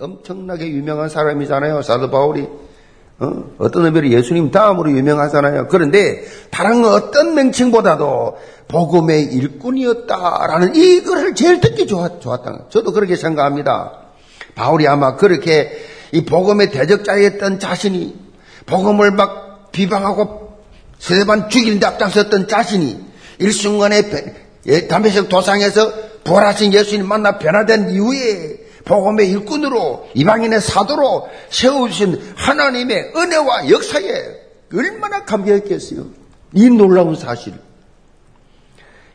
엄청나게 0.00 0.66
유명한 0.68 1.08
사람이잖아요 1.08 1.82
사도 1.82 2.10
바울이 2.10 2.48
어? 3.20 3.70
떤 3.70 3.84
의미로 3.84 4.08
예수님 4.08 4.50
다음으로 4.50 4.90
유명하잖아요. 4.92 5.68
그런데 5.68 6.24
다른 6.50 6.84
어떤 6.84 7.34
명칭보다도 7.34 8.38
복음의 8.68 9.24
일꾼이었다라는 9.24 10.74
이거를 10.74 11.34
제일 11.34 11.60
듣기 11.60 11.86
좋았, 11.86 12.20
좋았다. 12.20 12.66
저도 12.70 12.92
그렇게 12.92 13.16
생각합니다. 13.16 13.92
바울이 14.54 14.88
아마 14.88 15.16
그렇게 15.16 15.70
이 16.12 16.24
복음의 16.24 16.70
대적자였던 16.70 17.60
자신이 17.60 18.16
복음을 18.66 19.10
막 19.10 19.70
비방하고 19.70 20.58
세대반 20.98 21.48
죽이는데 21.50 21.86
앞장섰던 21.86 22.48
자신이 22.48 23.04
일순간에 23.38 24.02
예, 24.66 24.86
담배색 24.86 25.28
도상에서 25.28 25.92
부활하신 26.24 26.72
예수님 26.72 27.06
만나 27.06 27.38
변화된 27.38 27.90
이후에 27.90 28.69
복음의 28.84 29.30
일꾼으로 29.30 30.08
이방인의 30.14 30.60
사도로 30.60 31.28
세우신 31.50 32.34
하나님의 32.36 33.12
은혜와 33.16 33.70
역사에 33.70 34.04
얼마나 34.74 35.24
감격했겠어요. 35.24 36.06
이 36.54 36.70
놀라운 36.70 37.14
사실. 37.14 37.54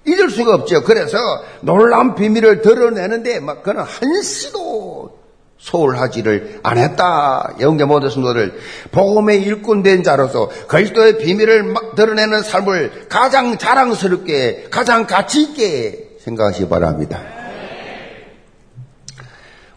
잊을 0.07 0.29
수가 0.29 0.53
없죠. 0.53 0.83
그래서 0.83 1.17
놀라운 1.61 2.15
비밀을 2.15 2.61
드러내는데 2.61 3.39
막 3.39 3.63
그는 3.63 3.81
한시도 3.81 5.17
소홀하지를 5.57 6.59
안 6.61 6.77
했다. 6.77 7.55
영계 7.59 7.85
모든 7.85 8.09
성도들 8.09 8.59
복음의 8.91 9.41
일꾼 9.41 9.81
된 9.81 10.03
자로서 10.03 10.49
그리스도의 10.67 11.17
비밀을 11.17 11.73
드러내는 11.95 12.43
삶을 12.43 13.07
가장 13.09 13.57
자랑스럽게 13.57 14.67
가장 14.69 15.07
가치 15.07 15.41
있게 15.41 16.17
생각하시 16.19 16.63
기 16.63 16.69
바랍니다. 16.69 17.44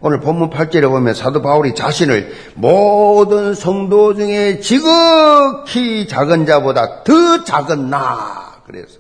오늘 0.01 0.21
본문 0.21 0.51
8절에 0.51 0.89
보면 0.89 1.15
사도 1.15 1.43
바울이 1.43 1.75
자신을 1.75 2.33
모든 2.55 3.55
성도 3.55 4.15
중에 4.15 4.61
지극히 4.61 6.07
작은 6.07 6.47
자보다 6.47 7.03
더 7.03 7.45
작은 7.45 7.91
나. 7.91 8.63
그래서 8.65 8.99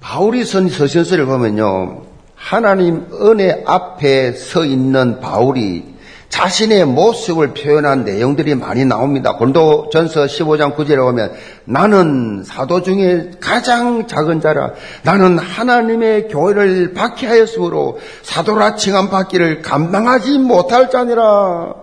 바울이 0.00 0.44
선 0.44 0.68
서신서를 0.68 1.26
보면요. 1.26 2.02
하나님 2.34 3.06
은혜 3.22 3.62
앞에 3.66 4.32
서 4.32 4.64
있는 4.64 5.20
바울이 5.20 5.84
자신의 6.30 6.86
모습을 6.86 7.54
표현한 7.54 8.04
내용들이 8.04 8.54
많이 8.54 8.84
나옵니다. 8.84 9.34
고린도 9.34 9.90
전서 9.92 10.24
15장 10.24 10.76
9절에 10.76 10.96
보면 10.96 11.32
나는 11.64 12.44
사도 12.44 12.82
중에 12.82 13.32
가장 13.40 14.06
작은 14.06 14.40
자라 14.40 14.70
나는 15.02 15.38
하나님의 15.38 16.28
교회를 16.28 16.94
박해하였으므로 16.94 17.98
사도라 18.22 18.76
칭한 18.76 19.10
받기를 19.10 19.60
감당하지 19.62 20.38
못할 20.38 20.88
자니라. 20.88 21.74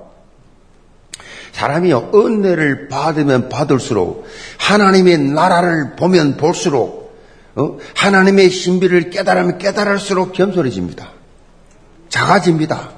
사람이 1.52 1.92
은혜를 1.94 2.88
받으면 2.88 3.50
받을수록 3.50 4.26
하나님의 4.60 5.18
나라를 5.18 5.96
보면 5.98 6.38
볼수록 6.38 7.18
어? 7.56 7.78
하나님의 7.96 8.50
신비를 8.50 9.10
깨달으면 9.10 9.58
깨달을수록 9.58 10.34
겸손해집니다. 10.34 11.10
작아집니다. 12.10 12.98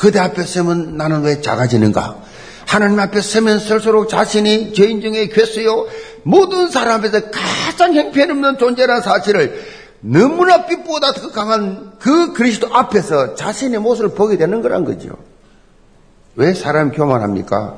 그대 0.00 0.18
앞에 0.18 0.44
서면 0.44 0.96
나는 0.96 1.22
왜 1.22 1.42
작아지는가? 1.42 2.16
하나님 2.66 2.98
앞에 2.98 3.20
서면 3.20 3.58
설수록 3.58 4.08
자신이 4.08 4.72
죄인 4.72 5.02
중에 5.02 5.28
괴수요 5.28 5.86
모든 6.22 6.70
사람 6.70 7.00
앞에서 7.00 7.30
가장 7.30 7.94
형편없는 7.94 8.56
존재라는 8.56 9.02
사실을 9.02 9.62
너무나 10.00 10.64
빛보다 10.64 11.12
더 11.12 11.30
강한 11.30 11.92
그 11.98 12.32
그리스도 12.32 12.74
앞에서 12.74 13.34
자신의 13.34 13.80
모습을 13.80 14.14
보게 14.14 14.38
되는 14.38 14.62
거란 14.62 14.86
거죠. 14.86 15.10
왜 16.34 16.54
사람이 16.54 16.92
교만합니까? 16.92 17.76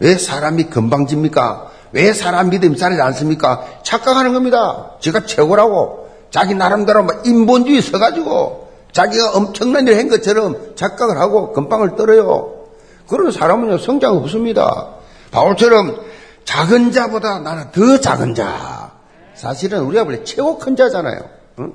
왜 0.00 0.18
사람이 0.18 0.68
건방집니까? 0.68 1.70
왜 1.92 2.12
사람 2.12 2.50
믿음 2.50 2.76
자리지 2.76 3.00
않습니까? 3.00 3.64
착각하는 3.82 4.34
겁니다. 4.34 4.90
제가 5.00 5.24
최고라고. 5.24 6.10
자기 6.30 6.54
나름대로 6.54 7.04
막 7.04 7.26
인본주의 7.26 7.80
서가지고 7.80 8.63
자기가 8.94 9.32
엄청난 9.32 9.86
일을 9.86 9.98
한 9.98 10.08
것처럼 10.08 10.76
착각을 10.76 11.18
하고 11.18 11.52
건빵을 11.52 11.96
떨어요. 11.96 12.68
그런 13.08 13.32
사람은요, 13.32 13.78
성장 13.78 14.16
없습니다. 14.16 14.94
바울처럼 15.32 16.00
작은 16.44 16.92
자보다 16.92 17.40
나는 17.40 17.70
더 17.72 18.00
작은 18.00 18.34
자. 18.34 18.92
사실은 19.34 19.80
우리가 19.80 20.04
원래 20.04 20.22
최고 20.22 20.58
큰 20.58 20.76
자잖아요. 20.76 21.28
응? 21.58 21.72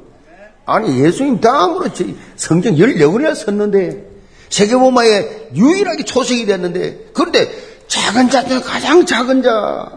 아니, 0.66 0.98
예수님 0.98 1.42
다음으로 1.42 1.88
성경 2.38 2.76
14권이나 2.76 3.36
썼는데, 3.36 4.08
세계보마에 4.50 5.50
유일하게 5.56 6.06
초석이 6.06 6.46
됐는데, 6.46 7.10
그런데 7.14 7.52
작은 7.88 8.30
자 8.30 8.46
중에 8.46 8.62
가장 8.62 9.06
작은 9.06 9.44
자. 9.44 9.92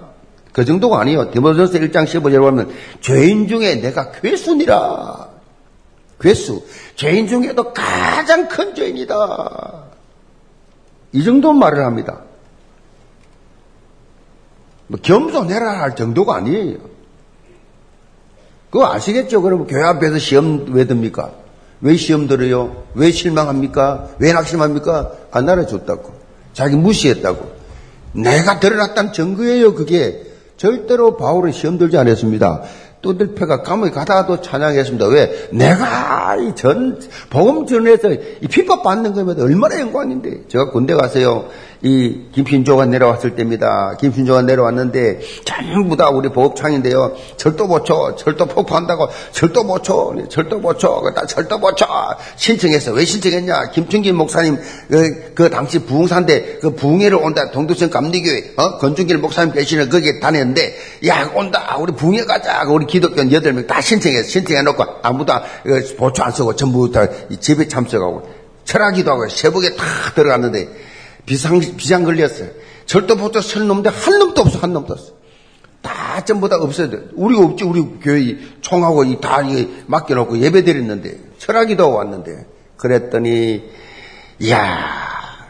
그 0.53 0.65
정도가 0.65 1.01
아니에요. 1.01 1.31
디모데전서 1.31 1.79
1장 1.79 2.05
15절에 2.05 2.41
보면, 2.41 2.71
죄인 3.01 3.47
중에 3.47 3.77
내가 3.77 4.11
괴순이라. 4.11 5.32
괴수. 6.23 6.65
죄인 6.95 7.27
중에도 7.27 7.73
가장 7.73 8.49
큰 8.49 8.75
죄인이다. 8.75 9.85
이 11.13 11.25
정도 11.25 11.53
말을 11.53 11.85
합니다. 11.85 12.21
뭐 14.87 14.99
겸손해라 15.03 15.81
할 15.81 15.97
정도가 15.97 16.37
아니에요. 16.37 16.79
그거 18.71 18.87
아시겠죠? 18.87 19.43
그러면 19.43 19.67
교회 19.67 19.83
앞에서 19.83 20.19
시험 20.19 20.67
왜 20.71 20.87
듭니까? 20.87 21.33
왜 21.83 21.97
시험 21.97 22.29
들어요? 22.29 22.85
왜 22.95 23.11
실망합니까? 23.11 24.09
왜 24.19 24.33
낙심합니까? 24.33 25.13
안 25.33 25.49
알아줬다고. 25.49 26.15
자기 26.55 26.77
무시했다고. 26.77 27.53
내가 28.13 28.61
드러났다는 28.61 29.13
증거예요, 29.13 29.75
그게. 29.75 30.27
절대로 30.57 31.17
바울은 31.17 31.53
시험 31.53 31.77
들지 31.77 31.99
않았습니다. 31.99 32.63
또들패가 33.03 33.63
감옥에 33.63 33.91
가다가도 33.91 34.41
찬양했습니다. 34.41 35.07
왜? 35.09 35.49
내가 35.53 36.37
이 36.37 36.55
전, 36.55 36.99
복음 37.29 37.67
전에서 37.67 38.13
이 38.13 38.47
핍박 38.49 38.83
받는 38.83 39.13
거면 39.13 39.41
얼마나 39.41 39.79
영광인데. 39.81 40.45
제가 40.49 40.71
군대 40.71 40.95
가서요, 40.95 41.49
이 41.83 42.21
김신조가 42.33 42.87
내려왔을 42.87 43.35
때입니다. 43.35 43.97
김신조가 43.99 44.43
내려왔는데 44.43 45.21
전부 45.45 45.97
다 45.97 46.11
우리 46.11 46.29
보급창인데요. 46.29 47.17
절도 47.37 47.67
보초, 47.67 48.15
절도 48.15 48.47
폭파한다고 48.47 49.09
절도 49.33 49.67
보초, 49.67 50.15
절도 50.29 50.61
보초, 50.61 51.03
다 51.15 51.27
절도 51.27 51.59
보초 51.59 51.85
신청했어. 52.37 52.93
왜 52.93 53.05
신청했냐? 53.05 53.71
김충기 53.71 54.13
목사님 54.13 54.59
그, 54.89 55.33
그 55.35 55.51
당시 55.51 55.81
부흥사인데 55.81 56.59
그 56.61 56.75
부흥회를 56.75 57.19
온다. 57.19 57.51
동두천 57.51 57.91
감리교회 57.91 58.53
어? 58.59 58.79
건중길 58.79 59.19
목사님 59.19 59.53
계시는 59.55 59.91
거기에 59.91 60.21
다녔는데 60.21 60.75
야 61.09 61.31
온다. 61.35 61.77
우리 61.81 61.93
부흥회 61.93 62.25
가자. 62.27 62.63
우리 62.69 62.87
기독교 62.87 63.29
여덟 63.33 63.53
명 63.55 63.63
다 63.67 63.81
신청해서 63.81 64.29
신청해놓고 64.29 64.85
아무도 65.03 65.33
그 65.63 65.97
보초 65.97 66.23
안 66.23 66.33
쓰고 66.33 66.57
전부 66.57 66.91
다 66.91 67.07
집에 67.41 67.67
참석하고 67.69 68.23
철학기도 68.65 69.13
하고 69.13 69.29
새벽에 69.29 69.75
다 69.75 69.85
들어갔는데 70.15 70.69
비상, 71.27 71.61
비상 71.77 72.05
걸렸어요. 72.05 72.51
절도 72.87 73.17
보도 73.17 73.41
설 73.41 73.67
놈인데 73.67 73.91
한 73.91 74.19
놈도 74.19 74.43
없어, 74.43 74.59
한 74.59 74.73
놈도 74.73 74.93
없어. 74.93 75.13
다 75.81 76.25
전부 76.25 76.49
다 76.49 76.57
없어야 76.57 76.91
돼. 76.91 76.99
우리가 77.15 77.45
없지, 77.45 77.65
우리 77.65 77.83
교회 78.01 78.39
총하고 78.61 79.21
다 79.21 79.39
맡겨놓고 79.87 80.39
예배 80.39 80.63
드렸는데, 80.63 81.19
철학기도 81.39 81.93
왔는데, 81.93 82.47
그랬더니, 82.77 83.65
이야, 84.39 85.49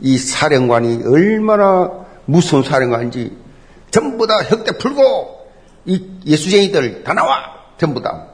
이 0.00 0.18
사령관이 0.18 1.02
얼마나 1.06 1.90
무서운 2.26 2.62
사령관인지, 2.62 3.36
전부 3.90 4.26
다 4.26 4.42
혁대 4.44 4.78
풀고, 4.78 5.38
이 5.86 6.04
예수쟁이들 6.26 7.02
다 7.02 7.14
나와! 7.14 7.58
전부 7.78 8.02
다. 8.02 8.26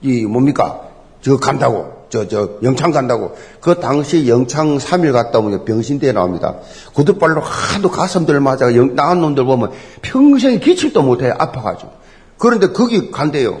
이 0.00 0.24
뭡니까? 0.24 0.88
저 1.20 1.36
간다고. 1.36 2.05
저, 2.16 2.28
저, 2.28 2.50
영창 2.62 2.92
간다고. 2.92 3.36
그 3.60 3.78
당시 3.78 4.28
영창 4.28 4.78
3일 4.78 5.12
갔다 5.12 5.38
오면 5.38 5.64
병신대에 5.64 6.12
나옵니다. 6.12 6.54
구두발로 6.94 7.40
하도 7.40 7.90
가슴들 7.90 8.40
맞아 8.40 8.66
나온 8.94 9.20
놈들 9.20 9.44
보면 9.44 9.72
평생 10.00 10.58
기칠도 10.58 11.02
못해. 11.02 11.30
아파가지고. 11.36 11.90
그런데 12.38 12.68
거기 12.68 13.10
간대요. 13.10 13.58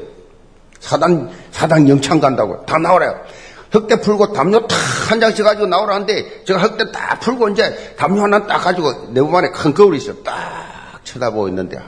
사단, 0.80 1.30
사단 1.50 1.88
영창 1.88 2.20
간다고. 2.20 2.64
다 2.64 2.78
나오래요. 2.78 3.14
흑대 3.70 4.00
풀고 4.00 4.32
담요 4.32 4.66
탁 4.66 4.78
한 5.06 5.20
장씩 5.20 5.44
가지고 5.44 5.66
나오라는데 5.66 6.44
제가 6.44 6.60
흑대 6.60 6.90
딱 6.90 7.20
풀고 7.20 7.50
이제 7.50 7.94
담요 7.96 8.22
하나 8.22 8.44
딱 8.46 8.58
가지고 8.58 8.92
내부만에 9.10 9.50
큰 9.50 9.72
거울이 9.72 9.98
있어. 9.98 10.14
딱 10.24 11.00
쳐다보고 11.04 11.48
있는데, 11.48 11.78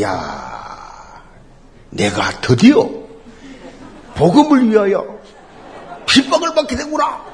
야 0.00 1.22
내가 1.90 2.30
드디어 2.40 2.88
복음을 4.16 4.70
위하여 4.70 5.15
핍박을 6.06 6.54
받게 6.54 6.76
되구나. 6.76 7.24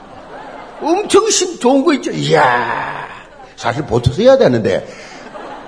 엄청 0.81 1.29
심 1.31 1.59
좋은 1.59 1.85
거 1.85 1.95
있죠. 1.95 2.11
이야, 2.11 3.09
사실 3.57 3.85
보초서 3.87 4.23
해야 4.23 4.37
되는데, 4.37 4.87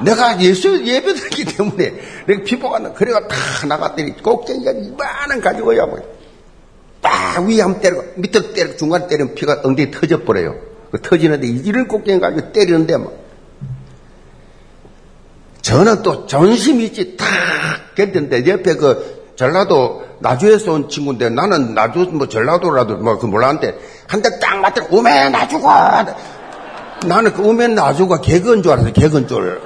내가 0.03 0.41
예수 0.41 0.85
예배 0.85 1.15
드리기 1.15 1.45
때문에, 1.57 1.95
내가 2.27 2.43
핍박하는, 2.43 2.95
그래가 2.95 3.29
다 3.29 3.37
나갔더니, 3.67 4.21
꼭쟁이가 4.23 4.73
이만한 4.73 5.41
가지고야, 5.41 5.87
뭐. 5.87 6.01
딱 7.01 7.45
위에 7.45 7.61
한번 7.61 7.81
때리고, 7.81 8.03
밑으로 8.17 8.53
때리고, 8.53 8.77
중간에 8.77 9.07
때리면 9.07 9.35
피가 9.35 9.61
엉덩이 9.63 9.91
터져버려요. 9.91 10.57
그 10.91 11.01
터지는데, 11.01 11.47
이런 11.47 11.87
꼭쟁이 11.87 12.19
가지고 12.19 12.53
때리는데, 12.53 12.97
뭐. 12.97 13.25
저는 15.63 16.03
또 16.03 16.27
전심이 16.27 16.87
있지, 16.87 17.17
탁, 17.17 17.27
깼는데, 17.95 18.47
옆에 18.51 18.75
그, 18.75 19.24
전라도 19.37 20.03
나주에서 20.21 20.73
온 20.73 20.89
친구인데 20.89 21.31
나는 21.31 21.75
나주 21.75 22.09
뭐 22.13 22.29
전라도라도 22.29 22.97
뭐 22.99 23.19
그 23.19 23.27
몰랐는데 23.27 23.79
한 24.09 24.23
대 24.23 24.31
딱 24.41 24.59
맞더니 24.61 24.89
우메 24.91 25.31
나주가 25.31 26.07
나는 27.07 27.33
그 27.33 27.43
우메 27.43 27.69
나주가 27.69 28.21
개그인 28.21 28.63
줄 28.63 28.73
알았어 28.73 28.93
개그인 28.93 29.27
줄. 29.29 29.61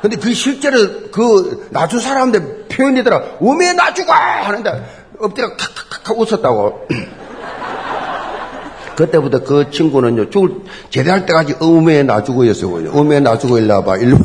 근데 0.00 0.16
그 0.16 0.32
실제로 0.32 0.78
그 1.10 1.66
나주 1.70 1.98
사람들 2.00 2.66
표현이더라 2.68 3.22
우메 3.40 3.72
나주가 3.72 4.14
하는데 4.46 4.84
엎드려 5.18 5.48
칵칵칵 5.56 6.18
웃었다고. 6.18 6.86
그때부터 8.96 9.42
그 9.44 9.70
친구는요 9.70 10.30
죽을 10.30 10.62
제대할 10.90 11.24
때까지 11.26 11.56
우메 11.60 12.02
나주고였어요. 12.04 12.90
우메 12.92 13.20
나주고 13.20 13.58
일로 13.58 13.74
와봐 13.74 13.96
일로. 13.98 14.16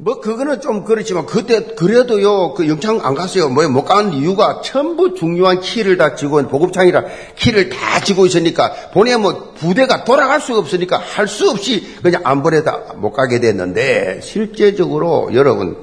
뭐 0.00 0.20
그거는 0.20 0.60
좀 0.60 0.84
그렇지만 0.84 1.26
그때 1.26 1.64
그래도요 1.74 2.54
그 2.54 2.68
영창 2.68 3.00
안 3.02 3.14
갔어요. 3.16 3.48
뭐못 3.48 3.84
가는 3.84 4.12
이유가 4.12 4.60
전부 4.62 5.14
중요한 5.14 5.58
키를 5.60 5.96
다 5.96 6.14
쥐고 6.14 6.46
보급창이라 6.46 7.04
키를 7.34 7.68
다 7.68 7.98
쥐고 7.98 8.26
있으니까 8.26 8.72
본에 8.92 9.16
뭐 9.16 9.54
부대가 9.58 10.04
돌아갈 10.04 10.40
수가 10.40 10.60
없으니까 10.60 10.98
할 10.98 11.26
수 11.26 11.50
없이 11.50 11.96
그냥 12.00 12.22
안 12.24 12.44
보내다 12.44 12.94
못 12.96 13.10
가게 13.10 13.40
됐는데 13.40 14.20
실제적으로 14.22 15.30
여러분 15.34 15.76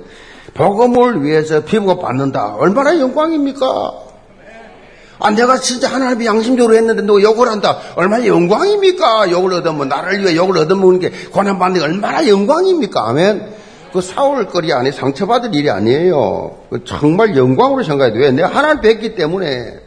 복음을 0.54 1.22
위해서 1.22 1.66
피부가 1.66 1.98
받는다 2.00 2.56
얼마나 2.56 2.98
영광입니까? 2.98 4.06
아, 5.18 5.32
내가 5.32 5.58
진짜 5.60 5.90
하나님이 5.90 6.26
양심적으로 6.26 6.76
했는데 6.76 7.02
너 7.02 7.22
욕을 7.22 7.48
한다. 7.48 7.80
얼마나 7.96 8.28
영광입니까? 8.28 9.32
욕을 9.32 9.54
얻으면, 9.54 9.88
나를 9.88 10.22
위해 10.22 10.36
욕을 10.36 10.58
얻어먹는 10.58 11.00
게 11.00 11.10
고난 11.32 11.58
받는 11.58 11.80
게 11.80 11.86
얼마나 11.86 12.28
영광입니까? 12.28 13.10
아멘. 13.10 13.65
그 13.96 14.02
싸울 14.02 14.48
거리 14.48 14.74
안에 14.74 14.92
상처받을 14.92 15.56
일이 15.56 15.70
아니에요. 15.70 16.58
그 16.70 16.84
정말 16.84 17.38
영광으로 17.38 17.82
생각해야 17.82 18.14
돼. 18.14 18.20
왜? 18.20 18.32
내가 18.32 18.50
하나님 18.50 18.82
뵙기 18.82 19.16
때문에. 19.16 19.80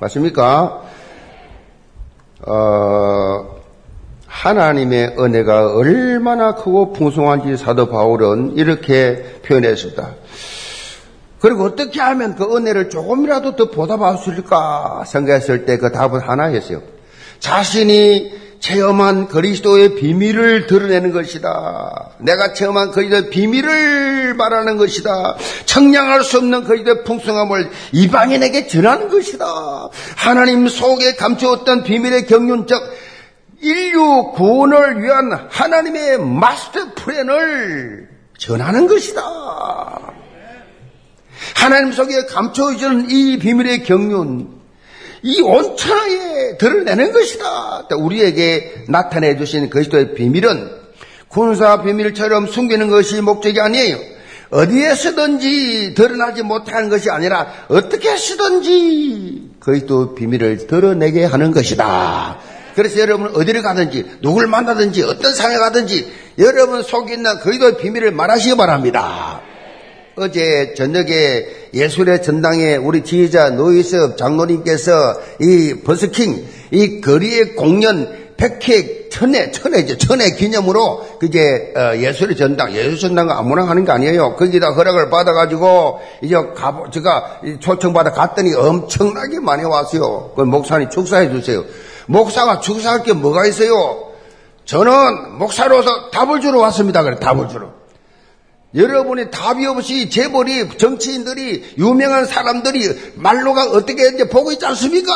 맞습니까? 0.00 0.82
어, 2.44 3.60
하나님의 4.26 5.14
은혜가 5.16 5.74
얼마나 5.76 6.56
크고 6.56 6.92
풍성한지 6.92 7.56
사도 7.56 7.88
바울은 7.88 8.54
이렇게 8.56 9.22
표현했습니다. 9.46 10.08
그리고 11.38 11.66
어떻게 11.66 12.00
하면 12.00 12.34
그 12.34 12.56
은혜를 12.56 12.90
조금이라도 12.90 13.54
더 13.54 13.70
보답할 13.70 14.18
수 14.18 14.32
있을까 14.32 15.04
생각했을 15.06 15.66
때 15.66 15.76
그 15.78 15.92
답은 15.92 16.18
하나였어요. 16.18 16.82
자신이 17.38 18.49
체험한 18.60 19.28
그리스도의 19.28 19.96
비밀을 19.96 20.66
드러내는 20.66 21.12
것이다. 21.12 22.10
내가 22.18 22.52
체험한 22.52 22.92
그리스도의 22.92 23.30
비밀을 23.30 24.34
말하는 24.34 24.76
것이다. 24.76 25.36
청량할 25.64 26.22
수 26.22 26.38
없는 26.38 26.64
그리스도의 26.64 27.04
풍성함을 27.04 27.70
이방인에게 27.92 28.66
전하는 28.66 29.08
것이다. 29.08 29.46
하나님 30.16 30.68
속에 30.68 31.16
감추었던 31.16 31.82
비밀의 31.84 32.26
경륜적 32.26 32.82
인류 33.62 34.32
구원을 34.32 35.02
위한 35.02 35.48
하나님의 35.50 36.18
마스터 36.18 36.94
플랜을 36.94 38.08
전하는 38.38 38.86
것이다. 38.86 39.22
하나님 41.54 41.92
속에 41.92 42.26
감춰지는 42.26 43.10
이 43.10 43.38
비밀의 43.38 43.84
경륜, 43.84 44.59
이 45.22 45.40
온천하에 45.40 46.56
드러내는 46.58 47.12
것이다. 47.12 47.88
우리에게 47.96 48.84
나타내 48.88 49.36
주신 49.36 49.68
그리스도의 49.68 50.14
비밀은 50.14 50.70
군사 51.28 51.82
비밀처럼 51.82 52.46
숨기는 52.46 52.88
것이 52.88 53.20
목적이 53.20 53.60
아니에요. 53.60 53.98
어디에 54.50 54.94
쓰든지 54.94 55.94
드러나지 55.94 56.42
못하는 56.42 56.88
것이 56.88 57.08
아니라 57.08 57.46
어떻게 57.68 58.16
쓰든지 58.16 59.50
그리스도 59.60 60.14
비밀을 60.14 60.66
드러내게 60.66 61.24
하는 61.24 61.52
것이다. 61.52 62.38
그래서 62.74 62.98
여러분 63.00 63.30
어디를 63.34 63.62
가든지 63.62 64.18
누굴 64.22 64.46
만나든지 64.48 65.02
어떤 65.02 65.34
상에 65.34 65.56
가든지 65.56 66.10
여러분 66.38 66.82
속에 66.82 67.14
있는 67.14 67.38
그리스도의 67.38 67.76
비밀을 67.76 68.10
말하시기 68.10 68.56
바랍니다. 68.56 69.40
어제 70.16 70.74
저녁에 70.74 71.46
예술의 71.72 72.22
전당에 72.22 72.76
우리 72.76 73.02
지휘자 73.04 73.50
노이섭 73.50 74.16
장로님께서 74.16 74.92
이 75.40 75.76
버스킹 75.84 76.46
이 76.72 77.00
거리의 77.00 77.54
공연 77.54 78.34
백회 78.36 79.08
천회 79.10 79.50
천회죠 79.50 79.98
천회 79.98 80.32
기념으로 80.32 81.18
그게 81.18 81.72
어, 81.76 81.96
예술의 81.96 82.36
전당 82.36 82.74
예술 82.74 82.98
전당은 82.98 83.34
아무나 83.34 83.64
하는 83.68 83.84
게 83.84 83.92
아니에요. 83.92 84.34
거기다 84.36 84.70
허락을 84.70 85.10
받아가지고 85.10 86.00
이제 86.22 86.34
가 86.34 86.84
제가 86.90 87.40
초청 87.60 87.92
받아 87.92 88.10
갔더니 88.10 88.54
엄청나게 88.54 89.40
많이 89.40 89.64
왔어요. 89.64 90.32
그 90.34 90.42
목사님 90.42 90.88
축사해 90.90 91.30
주세요. 91.30 91.64
목사가 92.06 92.60
축사할 92.60 93.02
게 93.02 93.12
뭐가 93.12 93.46
있어요? 93.46 94.08
저는 94.64 95.38
목사로서 95.38 96.10
답을 96.10 96.40
주러 96.40 96.60
왔습니다. 96.60 97.02
그래 97.02 97.16
답을 97.18 97.48
주러 97.48 97.79
여러분이 98.74 99.30
답이 99.30 99.66
없이 99.66 100.08
재벌이 100.10 100.76
정치인들이 100.78 101.74
유명한 101.78 102.24
사람들이 102.24 103.14
말로가 103.16 103.70
어떻게 103.72 104.04
했는지 104.04 104.28
보고 104.28 104.52
있지 104.52 104.64
않습니까? 104.66 105.12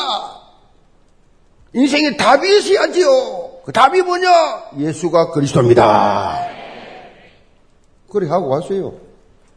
인생에 1.73 2.17
답이 2.17 2.59
있어야지요. 2.59 3.51
그 3.65 3.73
답이 3.73 4.03
뭐냐? 4.03 4.29
예수가 4.79 5.31
그리스도입니다. 5.31 6.47
그래 8.11 8.29
하고 8.29 8.49
왔어요. 8.49 8.95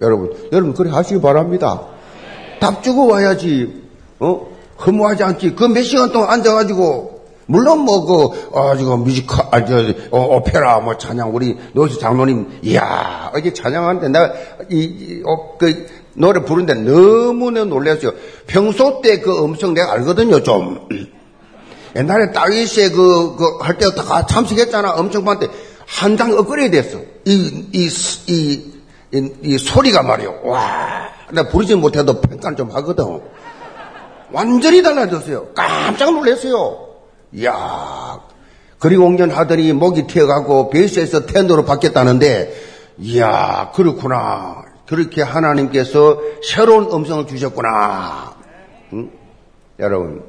여러분, 0.02 0.32
여러분 0.52 0.74
그래 0.74 0.89
하시기 0.91 1.20
바랍니다. 1.22 1.88
답 2.60 2.84
주고 2.84 3.08
와야지. 3.08 3.84
어? 4.20 4.48
허무하지 4.86 5.24
않지. 5.24 5.56
그 5.56 5.68
몇 5.68 5.82
시간 5.84 6.12
동안 6.12 6.30
앉아가지고 6.30 7.16
물론 7.48 7.80
뭐그 7.80 8.50
어, 8.52 8.76
지금 8.78 9.04
뮤지컬, 9.04 9.45
아, 9.52 9.64
저, 9.66 9.78
어, 10.12 10.36
오페라, 10.36 10.80
뭐 10.80 10.98
찬양 10.98 11.34
우리 11.34 11.58
노수 11.74 11.98
장로님, 12.00 12.60
이야 12.64 13.32
어제 13.34 13.54
찬양하는데 13.54 14.10
내가 14.10 14.34
이, 14.70 14.76
이 14.84 15.24
어, 15.26 15.58
그 15.58 15.88
노래 16.14 16.41
부르는데 16.43 16.74
너무나 16.91 17.64
놀랐어요. 17.64 18.12
평소 18.48 19.02
때 19.02 19.22
그 19.22 19.43
음성 19.43 19.74
내가 19.74 19.93
알거든요, 19.93 20.43
좀. 20.43 20.88
옛날에 21.95 22.32
다윗의 22.32 22.91
그, 22.91 23.36
그, 23.38 23.58
할 23.62 23.78
때 23.78 23.89
다 23.95 24.26
참석했잖아. 24.26 24.91
엄청 24.95 25.24
많은데, 25.24 25.48
한장 25.86 26.34
엇거려야 26.38 26.70
됐어. 26.70 27.00
이, 27.26 27.66
이, 27.72 27.88
이, 28.28 28.74
이, 29.14 29.32
이 29.43 29.58
소리가 29.58 30.04
말이요. 30.04 30.41
와. 30.43 31.08
내가 31.32 31.48
부르지 31.50 31.76
못해도 31.76 32.20
평가를 32.22 32.58
좀 32.58 32.72
하거든. 32.72 33.22
완전히 34.32 34.84
달라졌어요. 34.84 35.48
깜짝 35.56 36.12
놀랐어요. 36.14 36.87
이야, 37.34 38.19
그리고 38.80 39.03
공연하더니 39.03 39.73
목이 39.73 40.07
튀어가고 40.07 40.69
베이스에서 40.69 41.25
텐더로 41.25 41.65
바뀌었다는데, 41.65 42.53
이야, 42.99 43.71
그렇구나. 43.73 44.63
그렇게 44.86 45.21
하나님께서 45.21 46.19
새로운 46.43 46.91
음성을 46.91 47.28
주셨구나. 47.28 48.36
응? 48.93 49.11
여러분, 49.80 50.23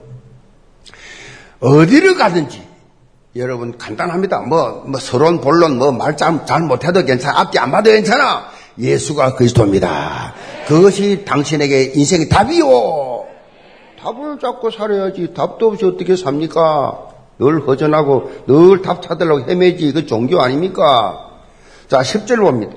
어디를 1.61 2.17
가든지, 2.17 2.67
여러분 3.37 3.79
간단합니다. 3.79 4.41
뭐, 4.41 4.83
뭐 4.87 4.99
서론, 4.99 5.41
본론, 5.41 5.79
뭐 5.79 5.93
말 5.93 6.17
잘, 6.17 6.45
잘 6.47 6.63
못해도 6.63 7.05
괜찮아. 7.05 7.39
앞뒤 7.41 7.59
안 7.59 7.71
봐도 7.71 7.91
괜찮아. 7.91 8.49
예수가 8.79 9.35
그리스도입니다. 9.37 10.35
그것이 10.67 11.25
당신에게 11.25 11.93
인생의 11.95 12.29
답이요. 12.29 12.67
답을 14.01 14.39
잡고 14.39 14.71
살아야지. 14.71 15.35
답도 15.35 15.69
없이 15.69 15.85
어떻게 15.87 16.17
삽니까? 16.17 17.07
늘 17.39 17.67
허전하고 17.67 18.31
늘 18.47 18.83
답 18.83 19.03
찾으려고 19.03 19.49
헤매지. 19.49 19.93
그 19.93 20.07
종교 20.07 20.41
아닙니까? 20.41 21.31
자, 21.89 22.01
10절 22.01 22.41
봅니다. 22.41 22.77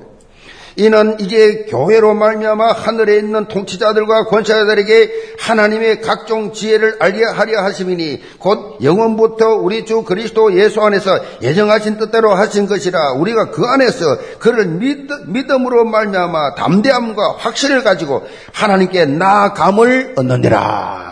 이는 0.75 1.19
이제 1.19 1.65
교회로 1.69 2.13
말미암아 2.13 2.71
하늘에 2.71 3.17
있는 3.17 3.45
통치자들과 3.45 4.25
권세자들에게 4.25 5.35
하나님의 5.39 6.01
각종 6.01 6.53
지혜를 6.53 6.97
알게 6.99 7.23
하려 7.25 7.61
하심이니 7.63 8.21
곧 8.39 8.77
영원부터 8.81 9.55
우리 9.55 9.85
주 9.85 10.03
그리스도 10.03 10.57
예수 10.57 10.81
안에서 10.81 11.19
예정하신 11.41 11.97
뜻대로 11.97 12.33
하신 12.33 12.67
것이라 12.67 13.13
우리가 13.13 13.51
그 13.51 13.65
안에서 13.65 14.17
그를 14.39 14.67
믿, 14.67 15.07
믿음으로 15.27 15.83
말미암아 15.85 16.55
담대함과 16.55 17.35
확신을 17.37 17.83
가지고 17.83 18.23
하나님께 18.53 19.05
나아감을 19.05 20.13
얻느니라. 20.17 21.11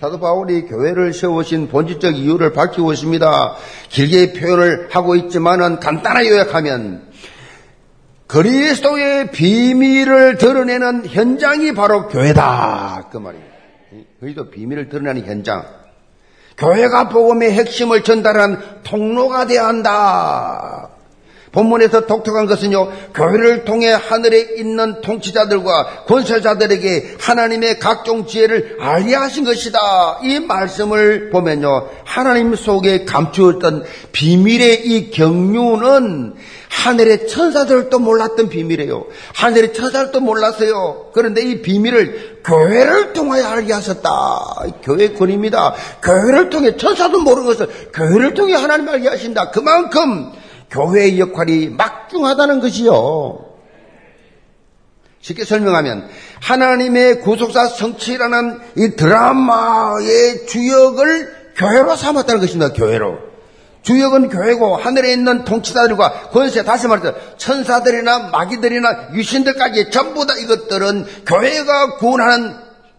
사도 0.00 0.20
바울이 0.20 0.66
교회를 0.66 1.14
세우신 1.14 1.68
본질적 1.68 2.18
이유를 2.18 2.52
밝히고 2.52 2.92
있습니다. 2.92 3.56
길게 3.88 4.32
표현을 4.34 4.88
하고 4.90 5.16
있지만은 5.16 5.80
간단하게 5.80 6.30
요약하면 6.30 7.13
그리스도의 8.26 9.30
비밀을 9.30 10.38
드러내는 10.38 11.06
현장이 11.06 11.74
바로 11.74 12.08
교회다. 12.08 13.08
그 13.10 13.18
말이에요. 13.18 13.44
그리스도 14.20 14.50
비밀을 14.50 14.88
드러내는 14.88 15.26
현장. 15.26 15.64
교회가 16.56 17.08
복음의 17.08 17.52
핵심을 17.52 18.02
전달한 18.02 18.60
통로가 18.84 19.46
되어야 19.46 19.66
한다. 19.66 20.90
본문에서 21.54 22.06
독특한 22.06 22.46
것은요, 22.46 22.90
교회를 23.14 23.64
통해 23.64 23.92
하늘에 23.92 24.40
있는 24.56 25.00
통치자들과 25.00 26.04
권세자들에게 26.06 27.16
하나님의 27.20 27.78
각종 27.78 28.26
지혜를 28.26 28.78
알게 28.80 29.14
하신 29.14 29.44
것이다. 29.44 29.78
이 30.24 30.40
말씀을 30.40 31.30
보면요, 31.30 31.90
하나님 32.04 32.56
속에 32.56 33.04
감추었던 33.04 33.84
비밀의 34.10 34.84
이 34.84 35.10
경륜은 35.12 36.34
하늘의 36.74 37.28
천사들도 37.28 37.98
몰랐던 37.98 38.48
비밀이에요. 38.48 39.06
하늘의 39.34 39.72
천사들도 39.72 40.20
몰랐어요. 40.20 41.10
그런데 41.14 41.40
이 41.42 41.62
비밀을 41.62 42.40
교회를 42.44 43.12
통하여 43.12 43.46
알게 43.46 43.72
하셨다. 43.72 44.10
교회 44.82 45.12
권입니다. 45.12 45.74
교회를 46.02 46.50
통해 46.50 46.76
천사도 46.76 47.20
모르는 47.20 47.46
것을 47.46 47.68
교회를 47.92 48.34
통해 48.34 48.54
하나님 48.54 48.88
알게 48.88 49.08
하신다. 49.08 49.50
그만큼 49.50 50.32
교회의 50.70 51.20
역할이 51.20 51.68
막중하다는 51.68 52.60
것이요. 52.60 53.46
쉽게 55.20 55.44
설명하면 55.44 56.08
하나님의 56.42 57.20
구속사 57.20 57.68
성취라는 57.68 58.58
이 58.76 58.90
드라마의 58.96 60.46
주역을 60.46 61.44
교회로 61.56 61.94
삼았다는 61.94 62.40
것입니다. 62.40 62.72
교회로. 62.74 63.33
주역은 63.84 64.30
교회고 64.30 64.76
하늘에 64.76 65.12
있는 65.12 65.44
통치자들과 65.44 66.30
권세 66.30 66.64
다시 66.64 66.88
말해서 66.88 67.14
천사들이나 67.36 68.30
마귀들이나 68.30 69.10
유신들까지 69.14 69.90
전부 69.90 70.26
다 70.26 70.34
이것들은 70.34 71.06
교회가 71.26 71.96
구원하는 71.96 72.56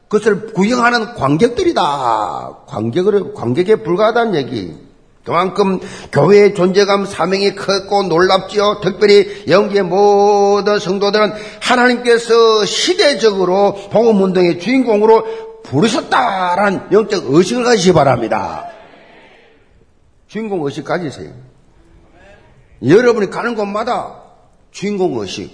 것을 0.07 0.53
구경하는 0.53 1.15
관객들이다. 1.15 2.59
관객으로 2.67 3.33
관객에 3.33 3.77
불과하다는 3.77 4.35
얘기. 4.35 4.75
그만큼 5.25 5.79
교회의 6.11 6.53
존재감 6.53 7.03
사명이 7.07 7.55
크고 7.55 8.03
놀랍지요. 8.03 8.81
특별히 8.83 9.45
영계 9.47 9.81
모든 9.81 10.77
성도들은 10.77 11.33
하나님께서 11.61 12.63
시대적으로 12.63 13.73
복음운동의 13.91 14.59
주인공으로 14.59 15.63
부르셨다라는 15.63 16.81
영적 16.91 17.23
의식을 17.25 17.63
가지시 17.63 17.91
바랍니다. 17.93 18.74
주인공 20.35 20.65
의식 20.65 20.83
가지세요. 20.83 21.31
여러분이 22.85 23.29
가는 23.29 23.55
곳마다 23.55 24.21
주인공 24.69 25.17
의식, 25.17 25.49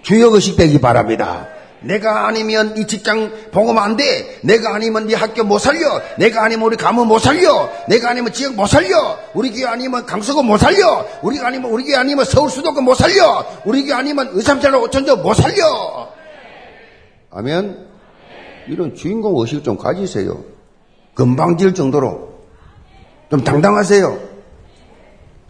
주역 0.00 0.32
의식 0.32 0.56
되기 0.56 0.80
바랍니다. 0.80 1.48
내가 1.82 2.26
아니면 2.26 2.78
이 2.78 2.86
직장 2.86 3.30
복음 3.50 3.76
안 3.76 3.98
돼. 3.98 4.40
내가 4.42 4.74
아니면 4.74 5.10
이 5.10 5.12
학교 5.12 5.44
못 5.44 5.58
살려. 5.58 6.00
내가 6.16 6.44
아니면 6.44 6.64
우리 6.64 6.78
가문 6.78 7.08
못 7.08 7.18
살려. 7.18 7.68
내가 7.86 8.08
아니면 8.08 8.32
지역 8.32 8.54
못 8.54 8.66
살려. 8.68 9.18
우리 9.34 9.50
교회 9.50 9.66
아니면 9.66 10.06
강서구 10.06 10.42
못 10.42 10.56
살려. 10.56 11.06
우리가 11.20 11.48
아니면 11.48 11.70
우리 11.70 11.84
교회 11.84 11.96
아니면 11.96 12.24
서울 12.24 12.48
수도권 12.48 12.84
못 12.84 12.94
살려. 12.94 13.44
우리 13.66 13.84
교회 13.84 13.96
아니면 13.96 14.30
의삼천로 14.32 14.80
오천조 14.80 15.16
못 15.16 15.34
살려. 15.34 16.08
아멘. 17.30 17.86
이런 18.66 18.94
주인공 18.94 19.38
의식 19.40 19.62
좀 19.62 19.76
가지세요. 19.76 20.42
금방 21.12 21.58
질 21.58 21.74
정도로 21.74 22.33
좀 23.30 23.42
당당하세요. 23.42 24.34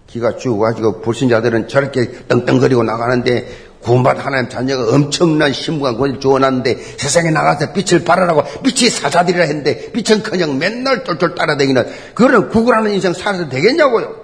기가 0.07 0.37
쭉 0.37 0.61
와가지고 0.61 1.01
불신자들은 1.01 1.69
저렇게 1.69 2.27
떵떵거리고 2.29 2.83
나가는데 2.85 3.49
구원받 3.83 4.25
하나님 4.25 4.49
자녀가 4.49 4.95
엄청난 4.95 5.53
신부가 5.53 5.97
권을 5.97 6.21
주어놨는데 6.21 6.75
세상에 6.99 7.31
나가서 7.31 7.73
빛을 7.73 8.05
발하라고 8.05 8.43
빛이 8.63 8.89
사자들이라 8.89 9.45
했는데 9.45 9.93
빛은 9.93 10.23
그냥 10.23 10.59
맨날 10.59 11.05
쫄쫄 11.05 11.35
따라다니는 11.35 11.87
그런 12.15 12.49
구걸하는 12.49 12.93
인생 12.93 13.13
살아도 13.13 13.49
되겠냐고요. 13.49 14.15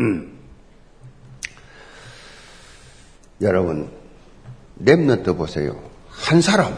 음. 0.00 0.38
여러분 3.40 3.90
remnant 4.84 5.36
보세요. 5.36 5.74
한 6.10 6.40
사람 6.40 6.76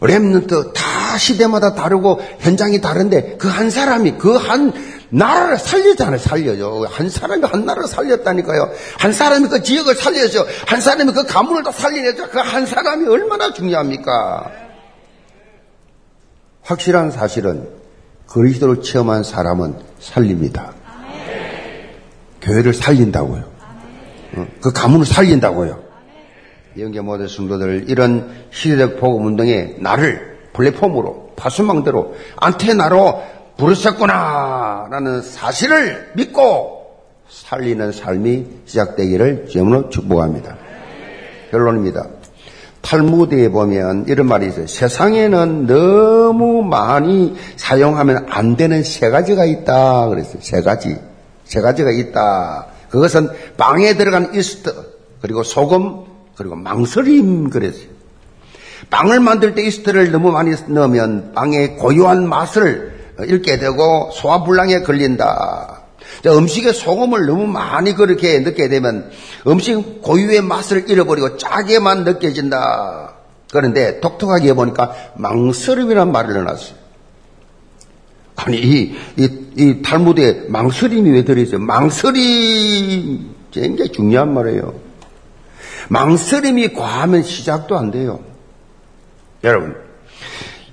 remnant 0.00 0.72
다 0.74 1.16
시대마다 1.18 1.74
다르고 1.74 2.20
현장이 2.40 2.80
다른데 2.80 3.36
그 3.38 3.48
한 3.48 3.70
사람이 3.70 4.12
그 4.18 4.36
한 4.36 4.72
나라를 5.10 5.56
살렸잖아요, 5.56 6.18
살려요. 6.18 6.84
한 6.88 7.08
사람이 7.08 7.42
한 7.44 7.64
나라를 7.64 7.88
살렸다니까요. 7.88 8.70
한 8.98 9.12
사람이 9.12 9.48
그 9.48 9.62
지역을 9.62 9.94
살려서, 9.94 10.46
한 10.66 10.80
사람이 10.80 11.12
그 11.12 11.24
가문을 11.24 11.62
다 11.62 11.72
살려내죠. 11.72 12.28
그한 12.28 12.66
사람이 12.66 13.08
얼마나 13.08 13.52
중요합니까? 13.52 14.50
확실한 16.62 17.10
사실은 17.10 17.68
그리스도를 18.26 18.82
체험한 18.82 19.24
사람은 19.24 19.76
살립니다. 19.98 20.74
교회를 22.42 22.74
살린다고요. 22.74 23.44
어, 24.36 24.46
그 24.60 24.72
가문을 24.72 25.06
살린다고요. 25.06 25.82
영계 26.78 27.00
모든 27.00 27.26
성도들 27.26 27.86
이런 27.88 28.30
시대적 28.50 29.00
복음 29.00 29.26
운동에 29.26 29.76
나를 29.78 30.38
플랫폼으로 30.52 31.32
파수망대로 31.36 32.14
안테나로 32.36 33.22
부르셨구나 33.58 34.86
라는 34.90 35.20
사실을 35.20 36.12
믿고 36.14 36.78
살리는 37.28 37.92
삶이 37.92 38.46
시작되기를 38.64 39.48
주님으로 39.48 39.90
축복합니다. 39.90 40.56
결론입니다. 41.50 42.06
탈무드에 42.80 43.50
보면 43.50 44.06
이런 44.06 44.26
말이 44.26 44.46
있어요. 44.46 44.66
세상에는 44.66 45.66
너무 45.66 46.62
많이 46.62 47.36
사용하면 47.56 48.28
안 48.30 48.56
되는 48.56 48.82
세 48.82 49.10
가지가 49.10 49.44
있다. 49.44 50.08
그랬어요. 50.08 50.38
세 50.40 50.62
가지. 50.62 50.96
세 51.44 51.60
가지가 51.60 51.90
있다. 51.90 52.66
그것은 52.88 53.28
빵에 53.56 53.96
들어간 53.96 54.34
이스트, 54.34 54.72
그리고 55.20 55.42
소금, 55.42 56.04
그리고 56.36 56.54
망설임 56.54 57.50
그랬어요. 57.50 57.88
빵을 58.90 59.20
만들 59.20 59.54
때 59.54 59.62
이스트를 59.66 60.12
너무 60.12 60.30
많이 60.30 60.54
넣으면 60.68 61.32
빵의 61.34 61.76
고유한 61.76 62.26
맛을 62.28 62.97
잃게 63.26 63.58
되고 63.58 64.10
소화불량에 64.12 64.80
걸린다. 64.80 65.82
음식에 66.26 66.72
소금을 66.72 67.26
너무 67.26 67.46
많이 67.46 67.94
그렇게 67.94 68.38
넣게 68.40 68.68
되면 68.68 69.10
음식 69.46 70.02
고유의 70.02 70.42
맛을 70.42 70.90
잃어버리고 70.90 71.36
짜게만 71.36 72.04
느껴진다. 72.04 73.14
그런데 73.52 74.00
독특하게 74.00 74.54
보니까 74.54 74.94
망설임이란 75.16 76.12
말을 76.12 76.34
넣어놨어요. 76.34 76.76
아니, 78.36 78.56
이, 78.58 78.96
이, 79.16 79.28
이 79.56 79.82
탈무드에 79.82 80.44
망설임이 80.48 81.10
왜 81.10 81.24
들어있어요? 81.24 81.58
망설임, 81.58 83.34
굉장히 83.50 83.90
중요한 83.90 84.32
말이에요. 84.32 84.74
망설임이 85.88 86.72
과하면 86.74 87.22
시작도 87.22 87.76
안 87.76 87.90
돼요. 87.90 88.20
여러분, 89.42 89.74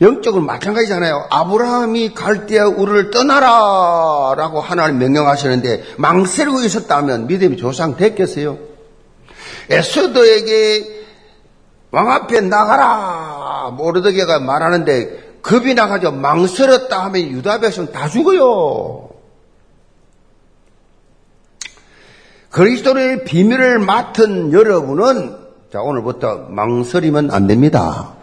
영적으로 0.01 0.43
마찬가지잖아요. 0.43 1.27
아브라함이 1.29 2.13
갈대아 2.13 2.67
우르를 2.67 3.11
떠나라 3.11 4.35
라고 4.35 4.59
하나님 4.59 4.99
명령하시는데 4.99 5.95
망설이고 5.97 6.61
있었다면 6.61 7.27
믿음이 7.27 7.57
조상됐겠어요? 7.57 8.57
에스더에게 9.69 11.05
왕 11.91 12.11
앞에 12.11 12.41
나가라 12.41 13.71
모르드게가 13.77 14.39
말하는데 14.39 15.39
겁이 15.41 15.75
나가지고 15.75 16.11
망설였다 16.13 17.05
하면 17.05 17.21
유다 17.21 17.59
백성 17.59 17.91
다 17.91 18.09
죽어요. 18.09 19.09
그리스도의 22.49 23.25
비밀을 23.25 23.79
맡은 23.79 24.51
여러분은 24.51 25.37
자 25.71 25.81
오늘부터 25.81 26.47
망설이면 26.49 27.31
안 27.31 27.47
됩니다. 27.47 28.15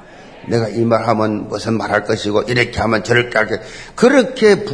내가 0.48 0.68
이 0.68 0.84
말하면 0.84 1.48
무슨 1.48 1.76
말할 1.78 2.04
것이고 2.04 2.42
이렇게 2.42 2.80
하면 2.80 3.04
저렇게 3.04 3.38
할게 3.38 3.60
그렇게 3.94 4.64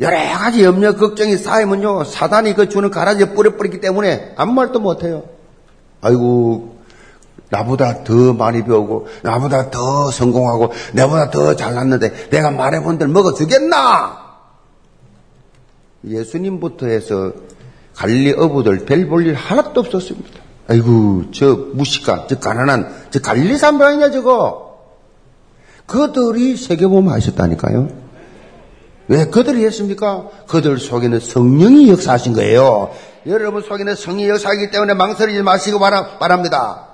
여러 0.00 0.16
가지 0.16 0.64
염려 0.64 0.94
걱정이 0.96 1.36
쌓이면요 1.36 2.04
사단이 2.04 2.54
그 2.54 2.68
주는 2.68 2.90
가라지에 2.90 3.34
뿌려뿌리기 3.34 3.80
때문에 3.80 4.34
아무 4.36 4.52
말도 4.52 4.80
못해요. 4.80 5.24
아이고 6.00 6.76
나보다 7.50 8.04
더 8.04 8.32
많이 8.34 8.62
배우고 8.64 9.08
나보다 9.22 9.70
더 9.70 10.10
성공하고 10.10 10.72
내보다 10.92 11.30
더 11.30 11.56
잘났는데 11.56 12.28
내가 12.30 12.50
말해본들 12.50 13.08
먹어주겠나? 13.08 14.28
예수님부터 16.06 16.86
해서 16.86 17.32
갈리 17.94 18.32
어부들 18.32 18.84
별 18.84 19.08
볼 19.08 19.26
일 19.26 19.34
하나도 19.34 19.80
없었습니다. 19.80 20.40
아이고 20.68 21.24
저 21.32 21.56
무식한 21.72 22.26
저 22.28 22.38
가난한 22.38 23.08
저 23.10 23.18
갈릴리 23.20 23.56
산방이냐 23.58 24.10
저거 24.10 24.67
그들이 25.88 26.56
세계보험 26.56 27.08
하셨다니까요. 27.08 27.88
왜 29.08 29.24
그들이 29.24 29.64
했습니까? 29.64 30.28
그들 30.46 30.78
속에는 30.78 31.18
성령이 31.18 31.88
역사하신 31.88 32.34
거예요. 32.34 32.90
여러분 33.26 33.62
속에는 33.62 33.96
성령이 33.96 34.28
역사하기 34.28 34.70
때문에 34.70 34.92
망설이지 34.92 35.42
마시고 35.42 35.78
바랍니다. 35.78 36.88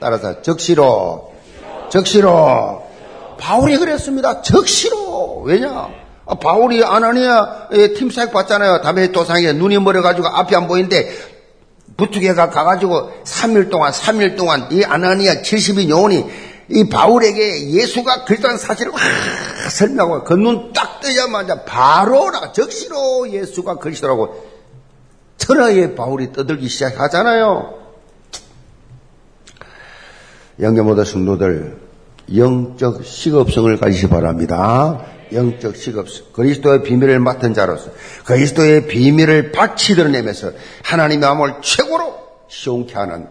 따라서 0.00 0.42
적시로, 0.42 1.32
적시로. 1.88 2.82
바울이 3.38 3.78
그랬습니다. 3.78 4.42
적시로. 4.42 5.42
왜냐? 5.42 5.88
아, 6.26 6.34
바울이 6.34 6.82
아나니아의 6.82 7.94
팀사역 7.94 8.32
봤잖아요. 8.32 8.80
담에 8.80 9.12
도상에 9.12 9.52
눈이 9.52 9.78
멀어가지고 9.78 10.26
앞이 10.26 10.56
안 10.56 10.66
보이는데 10.66 11.08
부투게가 11.96 12.50
가가지고 12.50 13.10
3일 13.24 13.70
동안, 13.70 13.92
3일 13.92 14.36
동안 14.36 14.66
이 14.72 14.82
아나니아 14.82 15.42
70인 15.42 15.88
영혼이 15.88 16.24
이 16.70 16.88
바울에게 16.88 17.70
예수가 17.70 18.24
그리스도라는 18.24 18.58
사실을 18.58 18.92
확 18.94 19.00
설명하고 19.70 20.24
그 20.24 20.34
눈 20.34 20.72
딱 20.72 21.00
뜨자마자 21.00 21.64
바로 21.64 22.30
나 22.30 22.52
적시로 22.52 23.30
예수가 23.30 23.76
그리스도라고 23.76 24.44
천하의 25.36 25.94
바울이 25.94 26.32
떠들기 26.32 26.68
시작하잖아요. 26.68 27.80
영계모든 30.60 31.04
성도들 31.04 31.76
영적 32.34 33.04
식업성을 33.04 33.76
가지시 33.78 34.08
바랍니다. 34.08 35.04
영적 35.32 35.76
식업성. 35.76 36.26
그리스도의 36.32 36.82
비밀을 36.82 37.18
맡은 37.18 37.52
자로서 37.54 37.90
그리스도의 38.24 38.86
비밀을 38.86 39.52
바치 39.52 39.94
드러내면서 39.94 40.52
하나님의 40.84 41.28
마음을 41.28 41.54
최고로 41.60 42.14
시원케 42.48 42.94
하는 42.94 43.26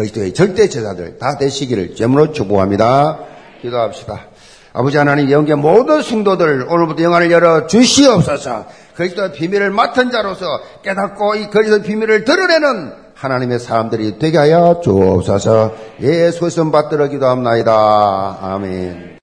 그리스도의 0.00 0.32
절대 0.32 0.68
제자들 0.68 1.18
다 1.18 1.36
되시기를 1.36 1.94
제물로 1.94 2.32
축복합니다. 2.32 3.18
기도합시다. 3.60 4.26
아버지 4.72 4.96
하나님 4.96 5.30
영계 5.30 5.54
모든 5.54 6.00
성도들 6.00 6.66
오늘부터 6.68 7.02
영안을 7.02 7.30
열어 7.30 7.66
주시옵소서. 7.66 8.66
그리스도의 8.94 9.32
비밀을 9.32 9.70
맡은 9.70 10.10
자로서 10.10 10.46
깨닫고 10.82 11.34
이 11.34 11.50
그리스도의 11.50 11.82
비밀을 11.82 12.24
드러내는 12.24 12.92
하나님의 13.14 13.58
사람들이 13.58 14.18
되게 14.18 14.38
하여 14.38 14.80
주옵소서. 14.82 15.74
예수의 16.00 16.50
선 16.50 16.72
받들어 16.72 17.08
기도합나이다. 17.08 18.38
아멘. 18.40 19.10